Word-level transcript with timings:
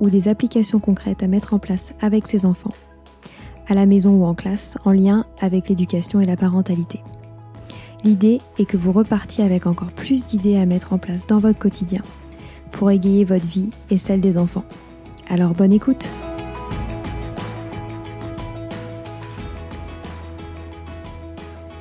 ou 0.00 0.10
des 0.10 0.28
applications 0.28 0.78
concrètes 0.78 1.22
à 1.22 1.26
mettre 1.26 1.54
en 1.54 1.58
place 1.58 1.92
avec 2.00 2.26
ses 2.26 2.46
enfants, 2.46 2.74
à 3.68 3.74
la 3.74 3.86
maison 3.86 4.12
ou 4.12 4.24
en 4.24 4.34
classe, 4.34 4.78
en 4.84 4.92
lien 4.92 5.26
avec 5.40 5.68
l'éducation 5.68 6.20
et 6.20 6.26
la 6.26 6.36
parentalité. 6.36 7.00
L'idée 8.04 8.40
est 8.58 8.66
que 8.66 8.76
vous 8.76 8.92
repartiez 8.92 9.44
avec 9.44 9.66
encore 9.66 9.90
plus 9.90 10.24
d'idées 10.24 10.56
à 10.56 10.66
mettre 10.66 10.92
en 10.92 10.98
place 10.98 11.26
dans 11.26 11.38
votre 11.38 11.58
quotidien 11.58 12.02
pour 12.72 12.90
égayer 12.90 13.24
votre 13.24 13.46
vie 13.46 13.70
et 13.90 13.98
celle 13.98 14.20
des 14.20 14.38
enfants. 14.38 14.64
Alors 15.28 15.54
bonne 15.54 15.72
écoute 15.72 16.08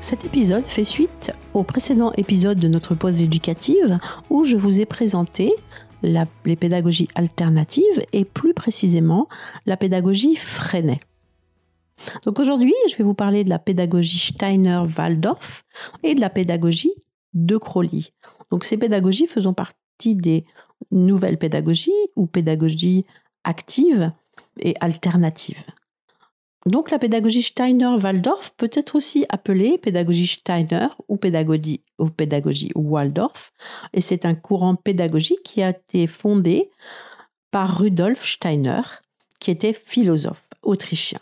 Cet 0.06 0.24
épisode 0.24 0.66
fait 0.66 0.84
suite 0.84 1.34
au 1.56 1.64
précédent 1.64 2.12
épisode 2.16 2.60
de 2.60 2.68
notre 2.68 2.94
pause 2.94 3.24
éducative 3.24 3.98
où 4.30 4.44
je 4.44 4.56
vous 4.56 4.80
ai 4.80 4.86
présenté 4.86 5.52
les 6.06 6.56
pédagogies 6.56 7.08
alternatives 7.16 8.06
et 8.14 8.26
plus 8.26 8.54
précisément 8.54 9.28
la 9.66 9.78
pédagogie 9.78 10.36
Freinet. 10.36 11.00
Donc 12.26 12.40
aujourd'hui, 12.40 12.74
je 12.90 12.96
vais 12.96 13.04
vous 13.04 13.14
parler 13.14 13.44
de 13.44 13.50
la 13.50 13.60
pédagogie 13.60 14.20
Steiner-Waldorf 14.20 15.64
et 16.04 16.16
de 16.16 16.22
la 16.22 16.30
pédagogie 16.30 16.94
de 17.34 17.58
Crowley. 17.58 18.12
Donc 18.52 18.66
ces 18.66 18.78
pédagogies 18.78 19.28
faisant 19.28 19.54
partie 19.54 20.16
des 20.16 20.46
nouvelles 20.92 21.38
pédagogies 21.38 21.92
ou 22.16 22.28
pédagogies 22.28 23.06
actives 23.44 24.12
et 24.60 24.76
alternatives. 24.80 25.64
Donc 26.66 26.90
la 26.90 26.98
pédagogie 26.98 27.44
Steiner-Waldorf 27.44 28.52
peut 28.58 28.72
être 28.74 28.96
aussi 28.96 29.26
appelée 29.30 29.78
pédagogie 29.78 30.26
Steiner 30.26 30.88
ou 31.08 31.18
pédagogie, 31.18 31.84
Waldorf, 32.74 33.54
et 33.94 34.02
c'est 34.02 34.26
un 34.26 34.34
courant 34.34 34.76
pédagogique 34.76 35.44
qui 35.44 35.62
a 35.62 35.70
été 35.70 36.08
fondé 36.08 36.72
par 37.52 37.78
Rudolf 37.78 38.26
Steiner, 38.26 38.82
qui 39.40 39.52
était 39.52 39.74
philosophe 39.74 40.44
autrichien. 40.64 41.20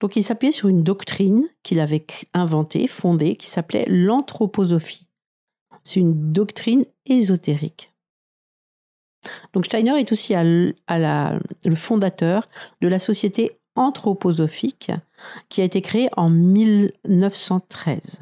Donc 0.00 0.16
il 0.16 0.22
s'appuyait 0.22 0.52
sur 0.52 0.68
une 0.68 0.82
doctrine 0.82 1.48
qu'il 1.62 1.80
avait 1.80 2.04
inventée, 2.34 2.86
fondée, 2.88 3.36
qui 3.36 3.48
s'appelait 3.48 3.86
l'anthroposophie. 3.88 5.06
C'est 5.82 6.00
une 6.00 6.32
doctrine 6.32 6.84
ésotérique. 7.06 7.90
Donc 9.52 9.66
Steiner 9.66 9.98
est 9.98 10.12
aussi 10.12 10.34
le 10.34 11.74
fondateur 11.74 12.48
de 12.82 12.88
la 12.88 12.98
société 12.98 13.57
anthroposophique 13.78 14.90
qui 15.48 15.60
a 15.60 15.64
été 15.64 15.80
créé 15.80 16.08
en 16.16 16.28
1913. 16.28 18.20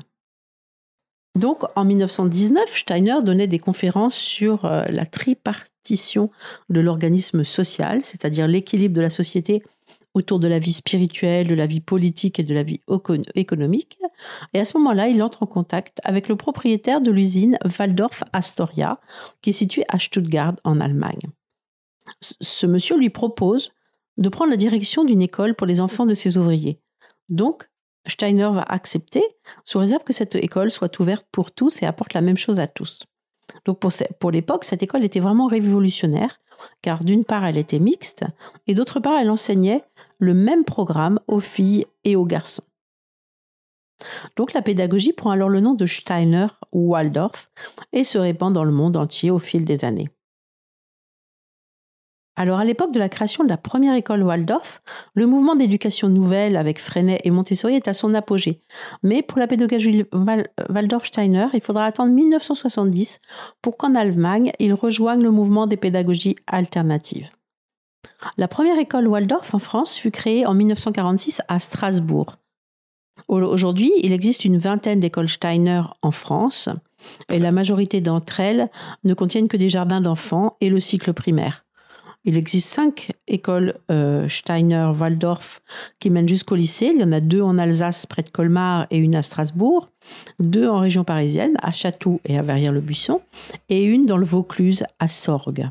Donc 1.37 1.65
en 1.75 1.85
1919, 1.85 2.77
Steiner 2.77 3.17
donnait 3.23 3.47
des 3.47 3.59
conférences 3.59 4.17
sur 4.17 4.65
euh, 4.65 4.85
la 4.89 5.05
tripartition 5.05 6.31
de 6.71 6.81
l'organisme 6.81 7.45
social, 7.45 8.01
c'est-à-dire 8.05 8.49
l'équilibre 8.49 8.95
de 8.95 9.03
la 9.03 9.11
société 9.11 9.63
autour 10.15 10.39
de 10.39 10.49
la 10.49 10.59
vie 10.59 10.73
spirituelle, 10.73 11.47
de 11.47 11.55
la 11.55 11.67
vie 11.67 11.83
politique 11.83 12.41
et 12.41 12.43
de 12.43 12.55
la 12.55 12.63
vie 12.63 12.81
économique. 13.35 13.99
Et 14.55 14.59
à 14.59 14.65
ce 14.65 14.79
moment-là, 14.79 15.09
il 15.09 15.23
entre 15.23 15.43
en 15.43 15.47
contact 15.47 16.01
avec 16.05 16.29
le 16.29 16.37
propriétaire 16.37 17.03
de 17.03 17.11
l'usine 17.11 17.59
Waldorf 17.79 18.25
Astoria, 18.33 18.99
qui 19.43 19.51
est 19.51 19.53
située 19.53 19.85
à 19.91 19.99
Stuttgart 19.99 20.55
en 20.65 20.81
Allemagne. 20.81 21.21
Ce 22.41 22.67
monsieur 22.67 22.97
lui 22.97 23.11
propose 23.11 23.73
de 24.17 24.29
prendre 24.29 24.51
la 24.51 24.57
direction 24.57 25.05
d'une 25.05 25.23
école 25.23 25.55
pour 25.55 25.67
les 25.67 25.81
enfants 25.81 26.07
de 26.07 26.15
ses 26.15 26.37
ouvriers. 26.37 26.81
Donc, 27.29 27.69
Steiner 28.07 28.51
va 28.53 28.63
accepter, 28.63 29.25
sous 29.65 29.79
réserve 29.79 30.05
que 30.05 30.13
cette 30.13 30.37
école 30.37 30.71
soit 30.71 30.99
ouverte 31.01 31.27
pour 31.33 31.51
tous 31.51 31.83
et 31.83 31.87
apporte 31.87 32.15
la 32.15 32.21
même 32.21 32.37
chose 32.37 32.61
à 32.61 32.67
tous. 32.67 33.01
Donc 33.65 33.81
pour, 33.81 34.31
l'époque, 34.31 34.65
cette 34.65 34.83
école 34.83 35.05
était 35.05 35.21
vraiment 35.21 35.47
révolutionnaire, 35.47 36.39
car 36.83 37.05
d'une 37.05 37.25
part, 37.25 37.45
elle 37.45 37.57
était 37.57 37.79
mixte, 37.79 38.25
et 38.67 38.75
d'autre 38.75 39.01
part, 39.01 39.19
elle 39.19 39.31
enseignait 39.31 39.85
le 40.19 40.35
même 40.35 40.65
programme 40.65 41.21
aux 41.27 41.41
filles 41.41 41.87
et 42.05 42.17
aux 42.17 42.25
garçons. 42.25 42.65
Donc 44.37 44.53
la 44.53 44.63
pédagogie 44.63 45.13
prend 45.13 45.31
alors 45.31 45.49
le 45.49 45.61
nom 45.61 45.75
de 45.75 45.87
Steiner 45.87 46.49
Waldorf 46.73 47.51
et 47.93 48.05
se 48.05 48.19
répand 48.19 48.53
dans 48.53 48.65
le 48.65 48.73
monde 48.73 48.97
entier 48.97 49.31
au 49.31 49.39
fil 49.39 49.65
des 49.65 49.85
années. 49.85 50.11
Alors, 52.39 52.59
à 52.59 52.65
l'époque 52.65 52.93
de 52.93 52.99
la 52.99 53.09
création 53.09 53.45
de 53.45 53.49
la 53.49 53.57
première 53.57 53.95
école 53.95 54.23
Waldorf, 54.23 54.83
le 55.15 55.27
mouvement 55.27 55.57
d'éducation 55.57 56.09
nouvelle 56.09 56.59
avec 56.59 56.79
Freinet 56.79 57.19
et 57.25 57.31
Montessori 57.31 57.75
est 57.75 57.89
à 57.89 57.95
son 57.95 58.13
apogée. 58.13 58.61
Mais 59.03 59.23
pour 59.23 59.39
la 59.39 59.47
pédagogie 59.47 60.05
Waldorf-Steiner, 60.69 61.47
il 61.55 61.63
faudra 61.63 61.87
attendre 61.87 62.13
1970 62.13 63.21
pour 63.63 63.79
qu'en 63.79 63.95
Allemagne, 63.95 64.53
il 64.59 64.75
rejoigne 64.75 65.23
le 65.23 65.31
mouvement 65.31 65.67
des 65.67 65.79
pédagogies 65.79 66.37
alternatives. 66.47 67.31
La 68.37 68.49
première 68.49 68.79
école 68.79 69.09
Waldorf 69.09 69.55
en 69.55 69.59
France 69.59 69.97
fut 69.97 70.11
créée 70.11 70.45
en 70.45 70.53
1946 70.53 71.41
à 71.49 71.59
Strasbourg. 71.59 72.37
Aujourd'hui, 73.29 73.93
il 74.03 74.13
existe 74.13 74.45
une 74.45 74.59
vingtaine 74.59 75.01
d'écoles 75.01 75.29
Steiner 75.29 75.83
en 76.03 76.11
France 76.11 76.69
et 77.31 77.39
la 77.39 77.51
majorité 77.51 78.01
d'entre 78.01 78.41
elles 78.41 78.71
ne 79.05 79.15
contiennent 79.15 79.49
que 79.49 79.57
des 79.57 79.71
jardins 79.71 80.03
d'enfants 80.03 80.57
et 80.61 80.69
le 80.69 80.81
cycle 80.81 81.13
primaire. 81.13 81.66
Il 82.27 82.37
existe 82.37 82.69
cinq 82.69 83.13
écoles 83.29 83.75
euh, 83.89 84.29
Steiner, 84.29 84.91
Waldorf 84.99 85.63
qui 86.01 86.11
mènent 86.11 86.29
jusqu'au 86.29 86.57
lycée. 86.57 86.91
Il 86.93 87.01
y 87.01 87.05
en 87.05 87.13
a 87.13 87.21
deux 87.21 87.41
en 87.41 87.57
Alsace 87.57 88.05
près 88.05 88.23
de 88.23 88.31
Colmar 88.31 88.89
et 88.91 88.99
une 88.99 89.15
à 89.15 89.23
Strasbourg, 89.23 89.91
deux 90.41 90.69
en 90.69 90.81
région 90.81 91.05
parisienne 91.05 91.55
à 91.63 91.71
Château 91.71 92.21
et 92.25 92.37
à 92.37 92.43
Verrières-le-Buisson 92.43 93.21
et 93.69 93.85
une 93.85 94.07
dans 94.07 94.17
le 94.17 94.27
Vaucluse 94.27 94.85
à 94.99 95.07
Sorgues. 95.07 95.71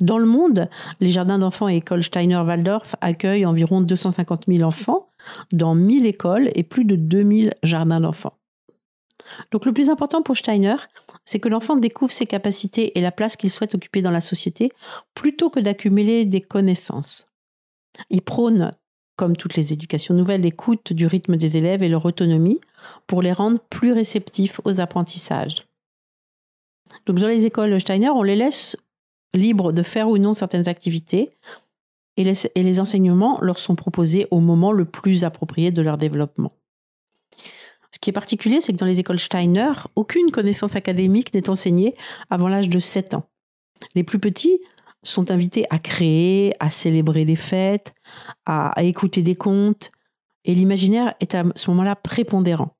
Dans 0.00 0.16
le 0.16 0.24
monde, 0.24 0.70
les 1.00 1.10
jardins 1.10 1.38
d'enfants 1.38 1.68
et 1.68 1.76
écoles 1.76 2.02
Steiner-Waldorf 2.02 2.96
accueillent 3.02 3.44
environ 3.44 3.82
250 3.82 4.44
000 4.48 4.62
enfants 4.62 5.08
dans 5.52 5.74
1000 5.74 6.06
écoles 6.06 6.50
et 6.54 6.62
plus 6.62 6.86
de 6.86 6.96
2000 6.96 7.52
jardins 7.62 8.00
d'enfants. 8.00 8.38
Donc 9.50 9.66
le 9.66 9.72
plus 9.74 9.90
important 9.90 10.22
pour 10.22 10.36
Steiner, 10.36 10.76
c'est 11.24 11.40
que 11.40 11.48
l'enfant 11.48 11.76
découvre 11.76 12.12
ses 12.12 12.26
capacités 12.26 12.98
et 12.98 13.00
la 13.00 13.12
place 13.12 13.36
qu'il 13.36 13.50
souhaite 13.50 13.74
occuper 13.74 14.02
dans 14.02 14.10
la 14.10 14.20
société 14.20 14.72
plutôt 15.14 15.50
que 15.50 15.60
d'accumuler 15.60 16.24
des 16.24 16.40
connaissances. 16.40 17.30
Il 18.08 18.22
prône, 18.22 18.72
comme 19.16 19.36
toutes 19.36 19.56
les 19.56 19.72
éducations 19.72 20.14
nouvelles, 20.14 20.42
l'écoute 20.42 20.92
du 20.92 21.06
rythme 21.06 21.36
des 21.36 21.56
élèves 21.56 21.82
et 21.82 21.88
leur 21.88 22.04
autonomie 22.04 22.60
pour 23.06 23.22
les 23.22 23.32
rendre 23.32 23.60
plus 23.70 23.92
réceptifs 23.92 24.60
aux 24.64 24.80
apprentissages. 24.80 25.66
Donc 27.06 27.18
dans 27.18 27.28
les 27.28 27.46
écoles 27.46 27.80
Steiner, 27.80 28.10
on 28.10 28.22
les 28.22 28.36
laisse 28.36 28.76
libres 29.34 29.72
de 29.72 29.82
faire 29.82 30.08
ou 30.08 30.18
non 30.18 30.32
certaines 30.32 30.68
activités 30.68 31.30
et 32.16 32.24
les, 32.24 32.46
et 32.54 32.62
les 32.62 32.80
enseignements 32.80 33.38
leur 33.40 33.58
sont 33.58 33.76
proposés 33.76 34.26
au 34.30 34.40
moment 34.40 34.72
le 34.72 34.84
plus 34.84 35.24
approprié 35.24 35.70
de 35.70 35.82
leur 35.82 35.98
développement. 35.98 36.52
Ce 37.92 37.98
qui 37.98 38.10
est 38.10 38.14
particulier, 38.14 38.60
c'est 38.60 38.72
que 38.72 38.78
dans 38.78 38.86
les 38.86 39.00
écoles 39.00 39.18
Steiner, 39.18 39.72
aucune 39.96 40.30
connaissance 40.30 40.76
académique 40.76 41.34
n'est 41.34 41.50
enseignée 41.50 41.94
avant 42.30 42.48
l'âge 42.48 42.68
de 42.68 42.78
7 42.78 43.14
ans. 43.14 43.24
Les 43.94 44.04
plus 44.04 44.18
petits 44.18 44.60
sont 45.02 45.30
invités 45.30 45.66
à 45.70 45.78
créer, 45.78 46.52
à 46.60 46.70
célébrer 46.70 47.24
les 47.24 47.36
fêtes, 47.36 47.94
à, 48.46 48.72
écouter 48.82 49.22
des 49.22 49.34
contes, 49.34 49.90
et 50.44 50.54
l'imaginaire 50.54 51.14
est 51.20 51.34
à 51.34 51.44
ce 51.56 51.70
moment-là 51.70 51.96
prépondérant. 51.96 52.76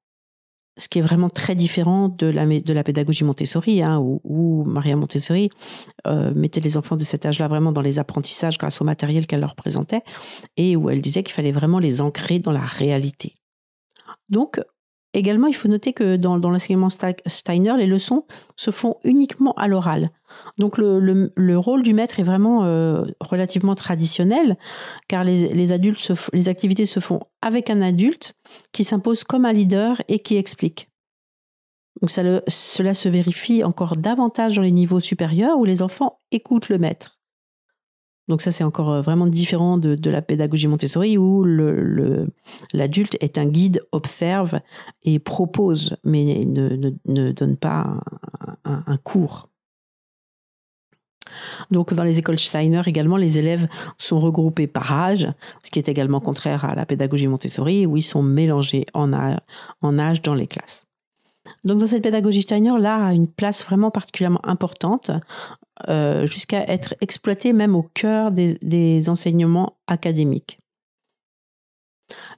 Ce 0.78 0.88
qui 0.88 0.98
est 0.98 1.02
vraiment 1.02 1.28
très 1.28 1.54
différent 1.54 2.08
de 2.08 2.26
la, 2.26 2.46
de 2.46 2.72
la 2.72 2.84
pédagogie 2.84 3.24
Montessori, 3.24 3.82
hein, 3.82 3.98
où, 3.98 4.64
Maria 4.64 4.96
Montessori 4.96 5.50
euh, 6.06 6.32
mettait 6.34 6.60
les 6.60 6.76
enfants 6.76 6.96
de 6.96 7.04
cet 7.04 7.26
âge-là 7.26 7.48
vraiment 7.48 7.72
dans 7.72 7.82
les 7.82 7.98
apprentissages 7.98 8.56
grâce 8.56 8.80
au 8.80 8.84
matériel 8.84 9.26
qu'elle 9.26 9.40
leur 9.40 9.56
présentait, 9.56 10.02
et 10.56 10.76
où 10.76 10.88
elle 10.88 11.00
disait 11.00 11.22
qu'il 11.22 11.34
fallait 11.34 11.52
vraiment 11.52 11.80
les 11.80 12.00
ancrer 12.00 12.38
dans 12.38 12.52
la 12.52 12.64
réalité. 12.64 13.34
Donc, 14.28 14.60
Également, 15.12 15.48
il 15.48 15.54
faut 15.54 15.68
noter 15.68 15.92
que 15.92 16.16
dans, 16.16 16.36
l'enseignement 16.36 16.88
Steiner, 16.88 17.74
les 17.76 17.86
leçons 17.86 18.24
se 18.54 18.70
font 18.70 18.96
uniquement 19.02 19.52
à 19.54 19.66
l'oral. 19.66 20.10
Donc 20.58 20.78
le, 20.78 21.56
rôle 21.56 21.82
du 21.82 21.94
maître 21.94 22.20
est 22.20 22.24
vraiment 22.24 22.64
euh, 22.64 23.04
relativement 23.20 23.74
traditionnel, 23.74 24.56
car 25.08 25.24
les, 25.24 25.72
adultes 25.72 26.12
activités 26.46 26.86
se 26.86 27.00
font 27.00 27.20
avec 27.42 27.70
un 27.70 27.80
adulte 27.80 28.34
qui 28.72 28.84
s'impose 28.84 29.24
comme 29.24 29.44
un 29.44 29.52
leader 29.52 30.00
et 30.08 30.20
qui 30.20 30.36
explique. 30.36 30.88
Cela 32.06 32.94
se 32.94 33.08
vérifie 33.08 33.64
encore 33.64 33.96
davantage 33.96 34.56
dans 34.56 34.62
les 34.62 34.70
niveaux 34.70 35.00
supérieurs 35.00 35.58
où 35.58 35.64
les 35.64 35.82
enfants 35.82 36.18
écoutent 36.30 36.68
le 36.68 36.78
maître. 36.78 37.19
Donc 38.30 38.42
ça, 38.42 38.52
c'est 38.52 38.62
encore 38.62 38.92
euh, 38.92 39.02
vraiment 39.02 39.26
différent 39.26 39.76
de, 39.76 40.08
la 40.08 40.22
pédagogie 40.22 40.68
Montessori 40.68 41.18
où 41.18 41.42
l'adulte 42.72 43.16
est 43.20 43.38
un 43.38 43.46
guide, 43.46 43.82
observe 43.90 44.60
et 45.02 45.18
propose, 45.18 45.96
mais 46.04 46.44
ne, 46.46 47.32
donne 47.32 47.56
pas 47.56 47.98
un, 48.64 48.96
cours. 49.02 49.48
Donc, 51.72 51.92
dans 51.92 52.04
les 52.04 52.20
écoles 52.20 52.38
Steiner 52.38 52.82
également, 52.86 53.16
les 53.16 53.36
élèves 53.36 53.66
sont 53.98 54.20
regroupés 54.20 54.68
par 54.68 54.92
âge, 54.92 55.28
ce 55.64 55.70
qui 55.72 55.80
est 55.80 55.88
également 55.88 56.20
contraire 56.20 56.64
à 56.64 56.76
la 56.76 56.86
pédagogie 56.86 57.26
Montessori, 57.26 57.84
où 57.84 57.96
ils 57.96 58.02
sont 58.02 58.22
mélangés 58.22 58.86
en 58.94 59.12
âge 59.12 60.22
dans 60.22 60.34
les 60.34 60.46
classes. 60.46 60.86
Donc 61.64 61.78
dans 61.78 61.86
cette 61.86 62.02
pédagogie 62.02 62.42
Steiner, 62.42 62.78
l'art 62.78 63.02
a 63.02 63.14
une 63.14 63.28
place 63.28 63.64
vraiment 63.64 63.90
particulièrement 63.90 64.44
importante, 64.46 65.10
euh, 65.88 66.26
jusqu'à 66.26 66.64
être 66.68 66.94
exploité 67.00 67.52
même 67.52 67.74
au 67.74 67.82
cœur 67.82 68.32
des, 68.32 69.08
enseignements 69.08 69.78
académiques. 69.86 70.58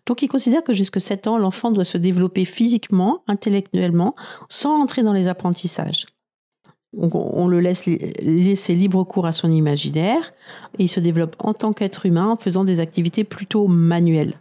Donc 0.06 0.22
il 0.22 0.28
considère 0.28 0.62
que 0.62 0.72
jusqu'à 0.72 1.00
7 1.00 1.26
ans, 1.28 1.38
l'enfant 1.38 1.70
doit 1.70 1.84
se 1.84 1.98
développer 1.98 2.44
physiquement, 2.44 3.22
intellectuellement, 3.26 4.14
sans 4.48 4.80
entrer 4.80 5.02
dans 5.02 5.12
les 5.12 5.28
apprentissages. 5.28 6.06
On 6.94 7.48
le 7.48 7.60
laisse 7.60 7.86
laisser 7.86 8.74
libre 8.74 9.02
cours 9.04 9.24
à 9.24 9.32
son 9.32 9.50
imaginaire 9.50 10.32
et 10.78 10.84
il 10.84 10.88
se 10.88 11.00
développe 11.00 11.36
en 11.38 11.54
tant 11.54 11.72
qu'être 11.72 12.04
humain 12.04 12.28
en 12.28 12.36
faisant 12.36 12.64
des 12.64 12.80
activités 12.80 13.24
plutôt 13.24 13.66
manuelles. 13.66 14.38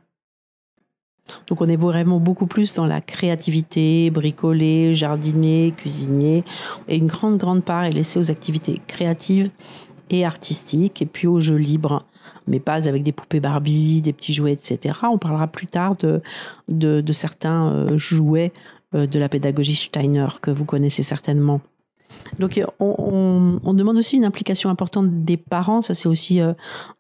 Donc 1.47 1.61
on 1.61 1.67
est 1.67 1.75
vraiment 1.75 2.19
beaucoup 2.19 2.47
plus 2.47 2.73
dans 2.73 2.85
la 2.85 3.01
créativité, 3.01 4.09
bricoler, 4.09 4.95
jardiner, 4.95 5.73
cuisiner. 5.75 6.43
Et 6.87 6.97
une 6.97 7.07
grande, 7.07 7.37
grande 7.37 7.63
part 7.63 7.85
est 7.85 7.91
laissée 7.91 8.19
aux 8.19 8.31
activités 8.31 8.81
créatives 8.87 9.49
et 10.09 10.25
artistiques, 10.25 11.01
et 11.01 11.05
puis 11.05 11.27
aux 11.27 11.39
jeux 11.39 11.55
libres, 11.55 12.05
mais 12.47 12.59
pas 12.59 12.87
avec 12.87 13.03
des 13.03 13.13
poupées 13.13 13.39
Barbie, 13.39 14.01
des 14.01 14.11
petits 14.11 14.33
jouets, 14.33 14.53
etc. 14.53 14.99
On 15.03 15.17
parlera 15.17 15.47
plus 15.47 15.67
tard 15.67 15.95
de, 15.95 16.21
de 16.67 17.13
certains 17.13 17.71
euh, 17.71 17.97
jouets 17.97 18.51
euh, 18.93 19.07
de 19.07 19.19
la 19.19 19.29
pédagogie 19.29 19.75
Steiner 19.75 20.27
que 20.41 20.51
vous 20.51 20.65
connaissez 20.65 21.01
certainement. 21.01 21.61
Donc 22.39 22.61
on, 22.79 23.73
demande 23.73 23.97
aussi 23.97 24.17
une 24.17 24.25
implication 24.25 24.69
importante 24.69 25.23
des 25.23 25.37
parents. 25.37 25.81
Ça 25.81 25.93
c'est 25.93 26.07
aussi, 26.07 26.41
euh, 26.41 26.53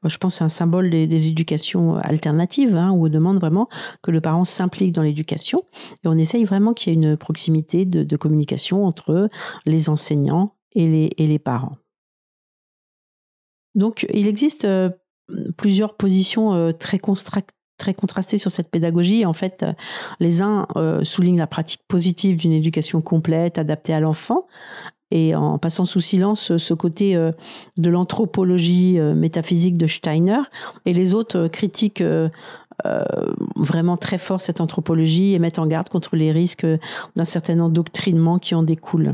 je 0.05 0.17
pense, 0.17 0.41
un 0.41 0.49
symbole 0.49 0.89
des, 0.89 1.27
éducations 1.27 1.95
alternatives, 1.95 2.75
hein, 2.75 2.91
où 2.91 3.05
on 3.05 3.09
demande 3.09 3.39
vraiment 3.39 3.67
que 4.01 4.11
le 4.11 4.21
parent 4.21 4.45
s'implique 4.45 4.93
dans 4.93 5.01
l'éducation. 5.01 5.63
Et 6.03 6.07
on 6.07 6.17
essaye 6.17 6.43
vraiment 6.43 6.73
qu'il 6.73 6.93
y 6.93 6.95
ait 6.95 6.99
une 6.99 7.17
proximité 7.17 7.85
de, 7.85 8.15
communication 8.15 8.85
entre 8.85 9.29
les 9.65 9.89
enseignants 9.89 10.53
et 10.73 10.87
les, 10.87 11.09
et 11.17 11.25
les 11.25 11.39
parents. 11.39 11.77
Donc 13.73 14.05
il 14.13 14.27
existe 14.27 14.65
euh, 14.65 14.89
plusieurs 15.57 15.95
positions 15.95 16.53
euh, 16.53 16.71
très 16.71 16.99
contrastées 16.99 18.37
sur 18.37 18.51
cette 18.51 18.69
pédagogie. 18.69 19.25
En 19.25 19.33
fait, 19.33 19.65
les 20.19 20.43
uns 20.43 20.67
soulignent 21.01 21.39
la 21.39 21.47
pratique 21.47 21.81
positive 21.87 22.37
d'une 22.37 22.51
éducation 22.51 23.01
complète, 23.01 23.57
adaptée 23.57 23.93
à 23.93 23.99
l'enfant, 23.99 24.45
et 25.11 25.35
en 25.35 25.57
passant 25.57 25.85
sous 25.85 25.99
silence 25.99 26.57
ce 26.57 26.73
côté 26.73 27.15
euh, 27.15 27.31
de 27.77 27.89
l'anthropologie 27.89 28.99
euh, 28.99 29.13
métaphysique 29.13 29.77
de 29.77 29.87
Steiner, 29.87 30.39
et 30.85 30.93
les 30.93 31.13
autres 31.13 31.37
euh, 31.37 31.47
critiquent 31.47 32.03
vraiment 33.55 33.95
très 33.95 34.17
fort 34.17 34.41
cette 34.41 34.59
anthropologie 34.59 35.35
et 35.35 35.39
mettent 35.39 35.59
en 35.59 35.67
garde 35.67 35.87
contre 35.87 36.15
les 36.15 36.31
risques 36.31 36.65
d'un 37.15 37.25
certain 37.25 37.59
endoctrinement 37.59 38.39
qui 38.39 38.55
en 38.55 38.63
découle. 38.63 39.13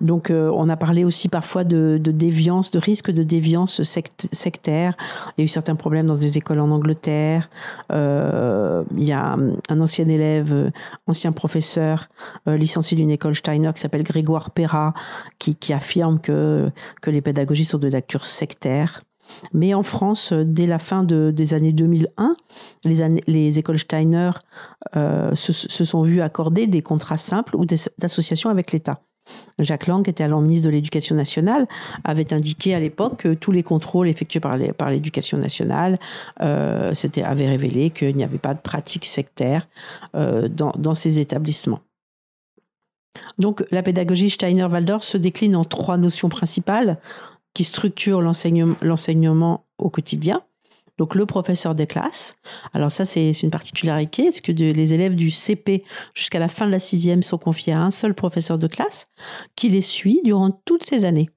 Donc, 0.00 0.30
euh, 0.30 0.50
on 0.54 0.68
a 0.68 0.76
parlé 0.76 1.04
aussi 1.04 1.28
parfois 1.28 1.64
de, 1.64 1.98
déviance, 1.98 2.70
de 2.70 2.78
risque 2.78 3.10
de 3.10 3.22
déviance 3.22 3.82
sectaire. 3.82 4.94
Il 5.36 5.40
y 5.40 5.42
a 5.42 5.44
eu 5.44 5.48
certains 5.48 5.74
problèmes 5.74 6.06
dans 6.06 6.18
des 6.18 6.36
écoles 6.36 6.60
en 6.60 6.70
Angleterre. 6.70 7.48
Euh, 7.92 8.84
il 8.96 9.04
y 9.04 9.12
a 9.12 9.36
un 9.68 9.80
ancien 9.80 10.06
élève, 10.08 10.52
euh, 10.52 10.70
ancien 11.06 11.32
professeur, 11.32 12.08
licencié 12.46 12.96
d'une 12.96 13.10
école 13.10 13.34
Steiner 13.34 13.70
qui 13.74 13.80
s'appelle 13.80 14.02
Grégoire 14.02 14.50
Perra, 14.50 14.92
qui, 15.38 15.56
affirme 15.72 16.20
que, 16.20 16.70
que 17.00 17.10
les 17.10 17.20
pédagogies 17.20 17.64
sont 17.64 17.78
de 17.78 17.88
nature 17.88 18.26
sectaire. 18.26 19.02
Mais 19.52 19.74
en 19.74 19.82
France, 19.82 20.32
dès 20.32 20.66
la 20.66 20.78
fin 20.78 21.02
des 21.02 21.54
années 21.54 21.72
2001, 21.72 22.36
les, 22.84 23.22
les 23.26 23.58
écoles 23.58 23.78
Steiner 23.78 24.30
se, 24.94 25.52
se, 25.52 25.84
sont 25.84 26.02
vues 26.02 26.20
accorder 26.20 26.66
des 26.66 26.82
contrats 26.82 27.16
simples 27.16 27.56
ou 27.56 27.64
d'association 27.98 28.50
avec 28.50 28.72
l'État. 28.72 29.00
Jacques 29.58 29.86
Lang, 29.86 30.02
qui 30.04 30.10
était 30.10 30.24
alors 30.24 30.40
ministre 30.40 30.66
de 30.66 30.70
l'Éducation 30.70 31.16
nationale, 31.16 31.66
avait 32.04 32.32
indiqué 32.32 32.74
à 32.74 32.80
l'époque 32.80 33.18
que 33.18 33.34
tous 33.34 33.52
les 33.52 33.62
contrôles 33.62 34.08
effectués 34.08 34.40
par, 34.40 34.56
l'Éducation 34.56 35.38
nationale 35.38 35.98
euh, 36.42 36.92
avaient 37.24 37.48
révélé 37.48 37.90
qu'il 37.90 38.16
n'y 38.16 38.24
avait 38.24 38.38
pas 38.38 38.54
de 38.54 38.60
pratique 38.60 39.04
sectaire 39.04 39.68
euh, 40.14 40.48
dans, 40.48 40.94
ces 40.94 41.18
établissements. 41.20 41.80
Donc 43.38 43.64
la 43.70 43.82
pédagogie 43.82 44.30
Steiner-Waldorf 44.30 45.02
se 45.02 45.16
décline 45.16 45.56
en 45.56 45.64
trois 45.64 45.96
notions 45.96 46.28
principales 46.28 46.98
qui 47.54 47.64
structurent 47.64 48.20
l'enseignement 48.20 49.64
au 49.78 49.88
quotidien. 49.88 50.42
Donc 50.98 51.14
le 51.14 51.26
professeur 51.26 51.74
de 51.74 51.84
classe. 51.84 52.36
Alors 52.72 52.90
ça, 52.90 53.04
c'est 53.04 53.30
une 53.42 53.50
particularité, 53.50 54.24
parce 54.24 54.40
que 54.40 54.52
les 54.52 54.94
élèves 54.94 55.14
du 55.14 55.30
CP 55.30 55.84
jusqu'à 56.14 56.38
la 56.38 56.48
fin 56.48 56.66
de 56.66 56.70
la 56.70 56.78
sixième 56.78 57.22
sont 57.22 57.38
confiés 57.38 57.74
à 57.74 57.82
un 57.82 57.90
seul 57.90 58.14
professeur 58.14 58.58
de 58.58 58.66
classe 58.66 59.06
qui 59.56 59.68
les 59.68 59.82
suit 59.82 60.20
durant 60.24 60.50
toutes 60.64 60.84
ces 60.84 61.04
années? 61.04 61.28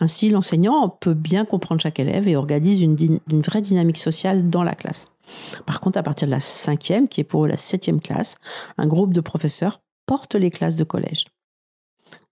Ainsi, 0.00 0.28
l'enseignant 0.28 0.88
peut 0.88 1.14
bien 1.14 1.44
comprendre 1.44 1.80
chaque 1.80 1.98
élève 1.98 2.28
et 2.28 2.36
organise 2.36 2.80
une, 2.80 2.96
une, 3.30 3.40
vraie 3.40 3.62
dynamique 3.62 3.98
sociale 3.98 4.48
dans 4.48 4.62
la 4.62 4.74
classe. 4.74 5.06
Par 5.66 5.80
contre, 5.80 5.98
à 5.98 6.02
partir 6.02 6.28
de 6.28 6.32
la 6.32 6.40
cinquième, 6.40 7.08
qui 7.08 7.20
est 7.20 7.24
pour 7.24 7.46
la 7.46 7.56
septième 7.56 8.00
classe, 8.00 8.36
un 8.76 8.86
groupe 8.86 9.12
de 9.12 9.20
professeurs 9.20 9.80
porte 10.06 10.34
les 10.36 10.50
classes 10.50 10.76
de 10.76 10.84
collège. 10.84 11.26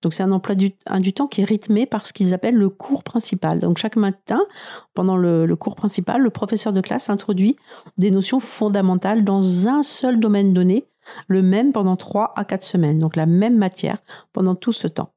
Donc 0.03 0.13
c'est 0.13 0.23
un 0.23 0.33
emploi 0.33 0.55
du, 0.55 0.73
temps 1.13 1.27
qui 1.27 1.41
est 1.41 1.45
rythmé 1.45 1.87
par 1.87 2.07
ce 2.07 2.13
qu'ils 2.13 2.35
appellent 2.35 2.55
le 2.55 2.69
cours 2.69 3.03
principal. 3.03 3.61
Donc 3.61 3.79
chaque 3.79 3.97
matin, 3.97 4.41
pendant 4.95 5.17
le, 5.17 5.53
cours 5.57 5.75
principal, 5.75 6.21
le 6.21 6.31
professeur 6.31 6.73
de 6.73 6.81
classe 6.81 7.11
introduit 7.11 7.57
des 7.99 8.11
notions 8.11 8.39
fondamentales 8.39 9.25
dans 9.25 9.69
un 9.69 9.83
seul 9.83 10.21
domaine 10.21 10.53
donné, 10.53 10.85
le 11.29 11.43
même 11.43 11.73
pendant 11.73 11.97
3 11.97 12.35
à 12.37 12.45
4 12.45 12.63
semaines, 12.65 12.99
donc 12.99 13.17
la 13.17 13.27
même 13.27 13.57
matière 13.57 13.99
pendant 14.33 14.55
tout 14.55 14.73
ce 14.73 14.87
temps. 14.87 15.11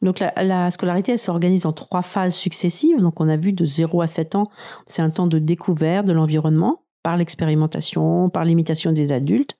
Donc 0.00 0.18
la, 0.18 0.32
la 0.42 0.70
scolarité, 0.70 1.12
elle 1.12 1.18
s'organise 1.18 1.66
en 1.66 1.72
trois 1.72 2.02
phases 2.02 2.34
successives. 2.34 3.00
Donc 3.00 3.20
on 3.20 3.28
a 3.28 3.36
vu 3.36 3.52
de 3.52 3.64
0 3.64 4.00
à 4.02 4.06
7 4.06 4.34
ans, 4.34 4.50
c'est 4.86 5.02
un 5.02 5.10
temps 5.10 5.28
de 5.28 5.38
découverte 5.38 6.06
de 6.06 6.12
l'environnement 6.12 6.82
par 7.02 7.16
l'expérimentation, 7.16 8.28
par 8.28 8.44
l'imitation 8.44 8.92
des 8.92 9.12
adultes. 9.12 9.56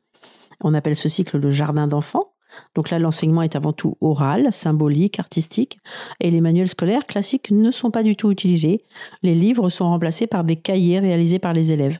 On 0.61 0.75
appelle 0.75 0.97
ce 0.97 1.09
cycle 1.09 1.39
le 1.39 1.51
jardin 1.51 1.87
d'enfants. 1.87 2.32
Donc 2.75 2.91
là, 2.91 2.99
l'enseignement 2.99 3.43
est 3.43 3.57
avant 3.57 3.73
tout 3.73 3.97
oral, 4.01 4.53
symbolique, 4.53 5.19
artistique, 5.19 5.79
et 6.21 6.31
les 6.31 6.41
manuels 6.41 6.69
scolaires 6.69 7.07
classiques 7.07 7.51
ne 7.51 7.71
sont 7.71 7.91
pas 7.91 8.03
du 8.03 8.17
tout 8.17 8.31
utilisés. 8.31 8.81
Les 9.23 9.35
livres 9.35 9.69
sont 9.69 9.87
remplacés 9.87 10.27
par 10.27 10.45
des 10.45 10.57
cahiers 10.57 10.99
réalisés 10.99 11.39
par 11.39 11.53
les 11.53 11.73
élèves. 11.73 11.99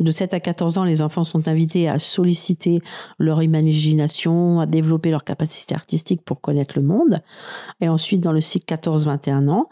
De 0.00 0.10
7 0.10 0.34
à 0.34 0.40
14 0.40 0.78
ans, 0.78 0.84
les 0.84 1.02
enfants 1.02 1.22
sont 1.22 1.46
invités 1.46 1.88
à 1.88 2.00
solliciter 2.00 2.82
leur 3.18 3.42
imagination, 3.44 4.58
à 4.58 4.66
développer 4.66 5.10
leur 5.10 5.22
capacité 5.22 5.72
artistique 5.74 6.22
pour 6.22 6.40
connaître 6.40 6.76
le 6.76 6.84
monde. 6.84 7.22
Et 7.80 7.88
ensuite, 7.88 8.20
dans 8.20 8.32
le 8.32 8.40
cycle 8.40 8.74
14-21 8.74 9.48
ans, 9.48 9.68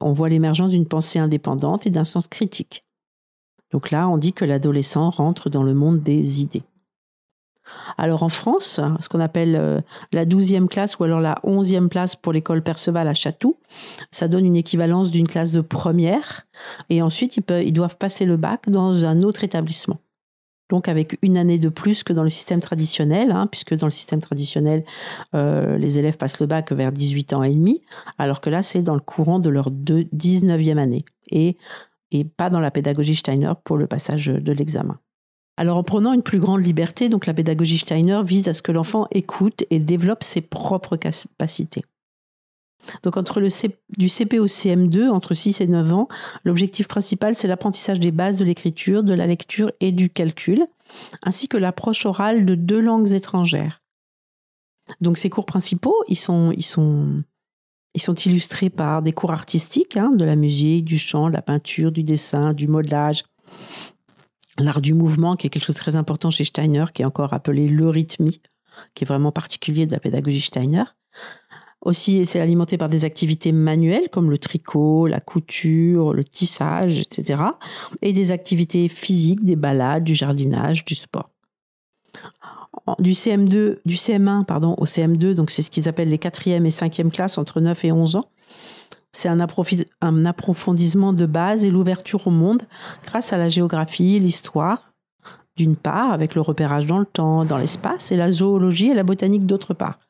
on 0.00 0.12
voit 0.12 0.30
l'émergence 0.30 0.70
d'une 0.70 0.86
pensée 0.86 1.18
indépendante 1.18 1.86
et 1.86 1.90
d'un 1.90 2.04
sens 2.04 2.26
critique. 2.26 2.86
Donc 3.70 3.90
là, 3.90 4.08
on 4.08 4.16
dit 4.16 4.32
que 4.32 4.46
l'adolescent 4.46 5.10
rentre 5.10 5.50
dans 5.50 5.62
le 5.62 5.74
monde 5.74 6.02
des 6.02 6.40
idées. 6.40 6.62
Alors 7.96 8.22
en 8.22 8.28
France, 8.28 8.80
ce 9.00 9.08
qu'on 9.08 9.20
appelle 9.20 9.56
euh, 9.56 9.80
la 10.12 10.26
12e 10.26 10.66
classe 10.66 10.98
ou 10.98 11.04
alors 11.04 11.20
la 11.20 11.38
11e 11.44 11.88
classe 11.88 12.16
pour 12.16 12.32
l'école 12.32 12.62
Perceval 12.62 13.08
à 13.08 13.14
Chatou, 13.14 13.56
ça 14.10 14.28
donne 14.28 14.44
une 14.44 14.56
équivalence 14.56 15.10
d'une 15.10 15.26
classe 15.26 15.52
de 15.52 15.60
première. 15.60 16.46
Et 16.90 17.02
ensuite, 17.02 17.36
ils, 17.36 17.72
doivent 17.72 17.96
passer 17.96 18.24
le 18.24 18.36
bac 18.36 18.68
dans 18.68 19.04
un 19.04 19.20
autre 19.22 19.44
établissement. 19.44 19.98
Donc 20.70 20.88
avec 20.88 21.18
une 21.22 21.36
année 21.36 21.58
de 21.58 21.68
plus 21.68 22.02
que 22.02 22.12
dans 22.12 22.22
le 22.22 22.30
système 22.30 22.60
traditionnel, 22.60 23.32
hein, 23.32 23.46
puisque 23.46 23.74
dans 23.74 23.86
le 23.86 23.92
système 23.92 24.20
traditionnel, 24.20 24.84
euh, 25.34 25.76
les 25.76 25.98
élèves 25.98 26.16
passent 26.16 26.40
le 26.40 26.46
bac 26.46 26.72
vers 26.72 26.90
18 26.90 27.34
ans 27.34 27.42
et 27.42 27.54
demi, 27.54 27.82
alors 28.18 28.40
que 28.40 28.48
là, 28.48 28.62
c'est 28.62 28.82
dans 28.82 28.94
le 28.94 29.00
courant 29.00 29.38
de 29.38 29.50
leur 29.50 29.70
19e 29.70 30.78
année. 30.78 31.04
Et 31.30 31.56
pas 32.36 32.48
dans 32.48 32.60
la 32.60 32.70
pédagogie 32.70 33.16
Steiner 33.16 33.52
pour 33.64 33.76
le 33.76 33.86
passage 33.86 34.26
de 34.26 34.52
l'examen. 34.52 34.98
Alors 35.56 35.76
en 35.76 35.84
prenant 35.84 36.12
une 36.12 36.22
plus 36.22 36.40
grande 36.40 36.64
liberté, 36.64 37.08
donc 37.08 37.26
la 37.26 37.34
pédagogie 37.34 37.78
Steiner 37.78 38.22
vise 38.24 38.48
à 38.48 38.54
ce 38.54 38.62
que 38.62 38.72
l'enfant 38.72 39.06
écoute 39.12 39.64
et 39.70 39.78
développe 39.78 40.24
ses 40.24 40.40
propres 40.40 40.96
capacités. 40.96 41.84
Donc 43.02 43.16
entre 43.16 43.40
le 43.40 43.48
du 43.96 44.08
CP 44.08 44.38
au 44.38 44.46
CM2, 44.46 45.08
entre 45.08 45.32
6 45.32 45.60
et 45.60 45.66
9 45.66 45.92
ans, 45.94 46.08
l'objectif 46.44 46.86
principal 46.88 47.34
c'est 47.34 47.48
l'apprentissage 47.48 48.00
des 48.00 48.10
bases 48.10 48.36
de 48.36 48.44
l'écriture, 48.44 49.02
de 49.02 49.14
la 49.14 49.26
lecture 49.26 49.72
et 49.80 49.92
du 49.92 50.10
calcul, 50.10 50.66
ainsi 51.22 51.48
que 51.48 51.56
l'approche 51.56 52.04
orale 52.04 52.44
de 52.44 52.54
deux 52.54 52.80
langues 52.80 53.12
étrangères. 53.12 53.80
Donc 55.00 55.16
ces 55.16 55.30
cours 55.30 55.46
principaux, 55.46 55.96
ils 56.08 56.16
sont 56.16 56.52
illustrés 58.26 58.68
par 58.68 59.00
des 59.00 59.12
cours 59.12 59.32
artistiques, 59.32 59.96
hein, 59.96 60.10
de 60.10 60.24
la 60.24 60.36
musique, 60.36 60.84
du 60.84 60.98
chant, 60.98 61.28
de 61.28 61.34
la 61.34 61.42
peinture, 61.42 61.90
du 61.90 62.02
dessin, 62.02 62.52
du 62.52 62.68
modelage, 62.68 63.24
l'art 64.58 64.80
du 64.80 64.94
mouvement, 64.94 65.36
qui 65.36 65.46
est 65.46 65.50
quelque 65.50 65.64
chose 65.64 65.74
de 65.74 65.80
très 65.80 65.96
important 65.96 66.30
chez 66.30 66.44
Steiner, 66.44 66.86
qui 66.92 67.02
est 67.02 67.06
encore 67.06 67.32
appelé 67.32 67.68
l'eurythmie, 67.68 68.40
qui 68.94 69.04
est 69.04 69.06
vraiment 69.06 69.32
particulier 69.32 69.86
de 69.86 69.92
la 69.92 70.00
pédagogie 70.00 70.40
Steiner. 70.40 70.84
Aussi, 71.80 72.24
c'est 72.24 72.40
alimenté 72.40 72.78
par 72.78 72.88
des 72.88 73.04
activités 73.04 73.52
manuelles 73.52 74.08
comme 74.10 74.30
le 74.30 74.38
tricot, 74.38 75.06
la 75.06 75.20
couture, 75.20 76.14
le 76.14 76.24
tissage, 76.24 76.98
etc. 77.00 77.42
Et 78.00 78.14
des 78.14 78.32
activités 78.32 78.88
physiques, 78.88 79.44
des 79.44 79.56
balades, 79.56 80.04
du 80.04 80.14
jardinage, 80.14 80.84
du 80.86 80.94
sport. 80.94 81.30
Du 82.98 83.12
CM2, 83.12 83.78
du 83.84 83.94
CM1 83.94 84.44
pardon, 84.44 84.74
au 84.78 84.86
CM2, 84.86 85.34
donc 85.34 85.50
c'est 85.50 85.62
ce 85.62 85.70
qu'ils 85.70 85.88
appellent 85.88 86.08
les 86.08 86.18
quatrième 86.18 86.64
et 86.66 86.70
cinquième 86.70 87.10
classes 87.10 87.38
entre 87.38 87.60
9 87.60 87.84
et 87.84 87.92
11 87.92 88.16
ans. 88.16 88.30
C'est 89.14 89.28
un, 89.28 89.38
approfondissement 90.26 91.12
de 91.12 91.24
base 91.24 91.64
et 91.64 91.70
l'ouverture 91.70 92.26
au 92.26 92.30
monde 92.30 92.62
grâce 93.04 93.32
à 93.32 93.38
la 93.38 93.48
géographie, 93.48 94.18
l'histoire, 94.18 94.92
d'une 95.56 95.76
part, 95.76 96.10
avec 96.12 96.34
le 96.34 96.40
repérage 96.40 96.86
dans 96.86 96.98
le 96.98 97.06
temps, 97.06 97.44
dans 97.44 97.56
l'espace, 97.56 98.10
et 98.10 98.16
la 98.16 98.32
zoologie 98.32 98.88
et 98.88 98.94
la 98.94 99.04
botanique 99.04 99.46
d'autre 99.46 99.72
part. 99.72 100.00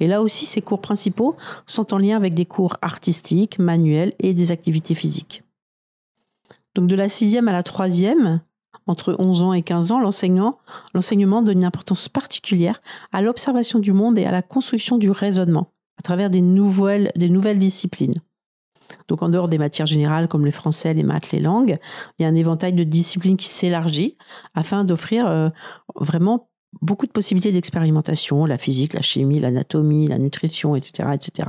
Et 0.00 0.06
là 0.06 0.22
aussi, 0.22 0.46
ces 0.46 0.62
cours 0.62 0.80
principaux 0.80 1.36
sont 1.66 1.92
en 1.92 1.98
lien 1.98 2.16
avec 2.16 2.32
des 2.32 2.46
cours 2.46 2.78
artistiques, 2.80 3.58
manuels 3.58 4.14
et 4.18 4.32
des 4.32 4.50
activités 4.50 4.94
physiques. 4.94 5.42
Donc 6.74 6.86
de 6.86 6.96
la 6.96 7.10
sixième 7.10 7.48
à 7.48 7.52
la 7.52 7.62
troisième, 7.62 8.40
entre 8.86 9.14
11 9.18 9.42
ans 9.42 9.52
et 9.52 9.62
15 9.62 9.92
ans, 9.92 10.00
l'enseignement 10.00 11.42
donne 11.42 11.58
une 11.58 11.64
importance 11.64 12.08
particulière 12.08 12.80
à 13.12 13.20
l'observation 13.20 13.78
du 13.78 13.92
monde 13.92 14.18
et 14.18 14.24
à 14.24 14.32
la 14.32 14.42
construction 14.42 14.96
du 14.96 15.10
raisonnement 15.10 15.70
à 15.98 16.02
travers 16.02 16.30
des 16.30 16.40
nouvelles 16.40 17.58
disciplines. 17.58 18.14
Donc 19.08 19.22
en 19.22 19.28
dehors 19.28 19.48
des 19.48 19.58
matières 19.58 19.86
générales 19.86 20.28
comme 20.28 20.44
le 20.44 20.50
français, 20.50 20.94
les 20.94 21.02
maths, 21.02 21.32
les 21.32 21.40
langues, 21.40 21.78
il 22.18 22.22
y 22.22 22.26
a 22.26 22.28
un 22.28 22.34
éventail 22.34 22.72
de 22.72 22.84
disciplines 22.84 23.36
qui 23.36 23.48
s'élargit 23.48 24.16
afin 24.54 24.84
d'offrir 24.84 25.26
euh, 25.26 25.48
vraiment 25.96 26.48
beaucoup 26.82 27.06
de 27.06 27.12
possibilités 27.12 27.52
d'expérimentation, 27.52 28.46
la 28.46 28.58
physique, 28.58 28.94
la 28.94 29.02
chimie, 29.02 29.40
l'anatomie, 29.40 30.08
la 30.08 30.18
nutrition, 30.18 30.74
etc., 30.76 31.10
etc., 31.14 31.48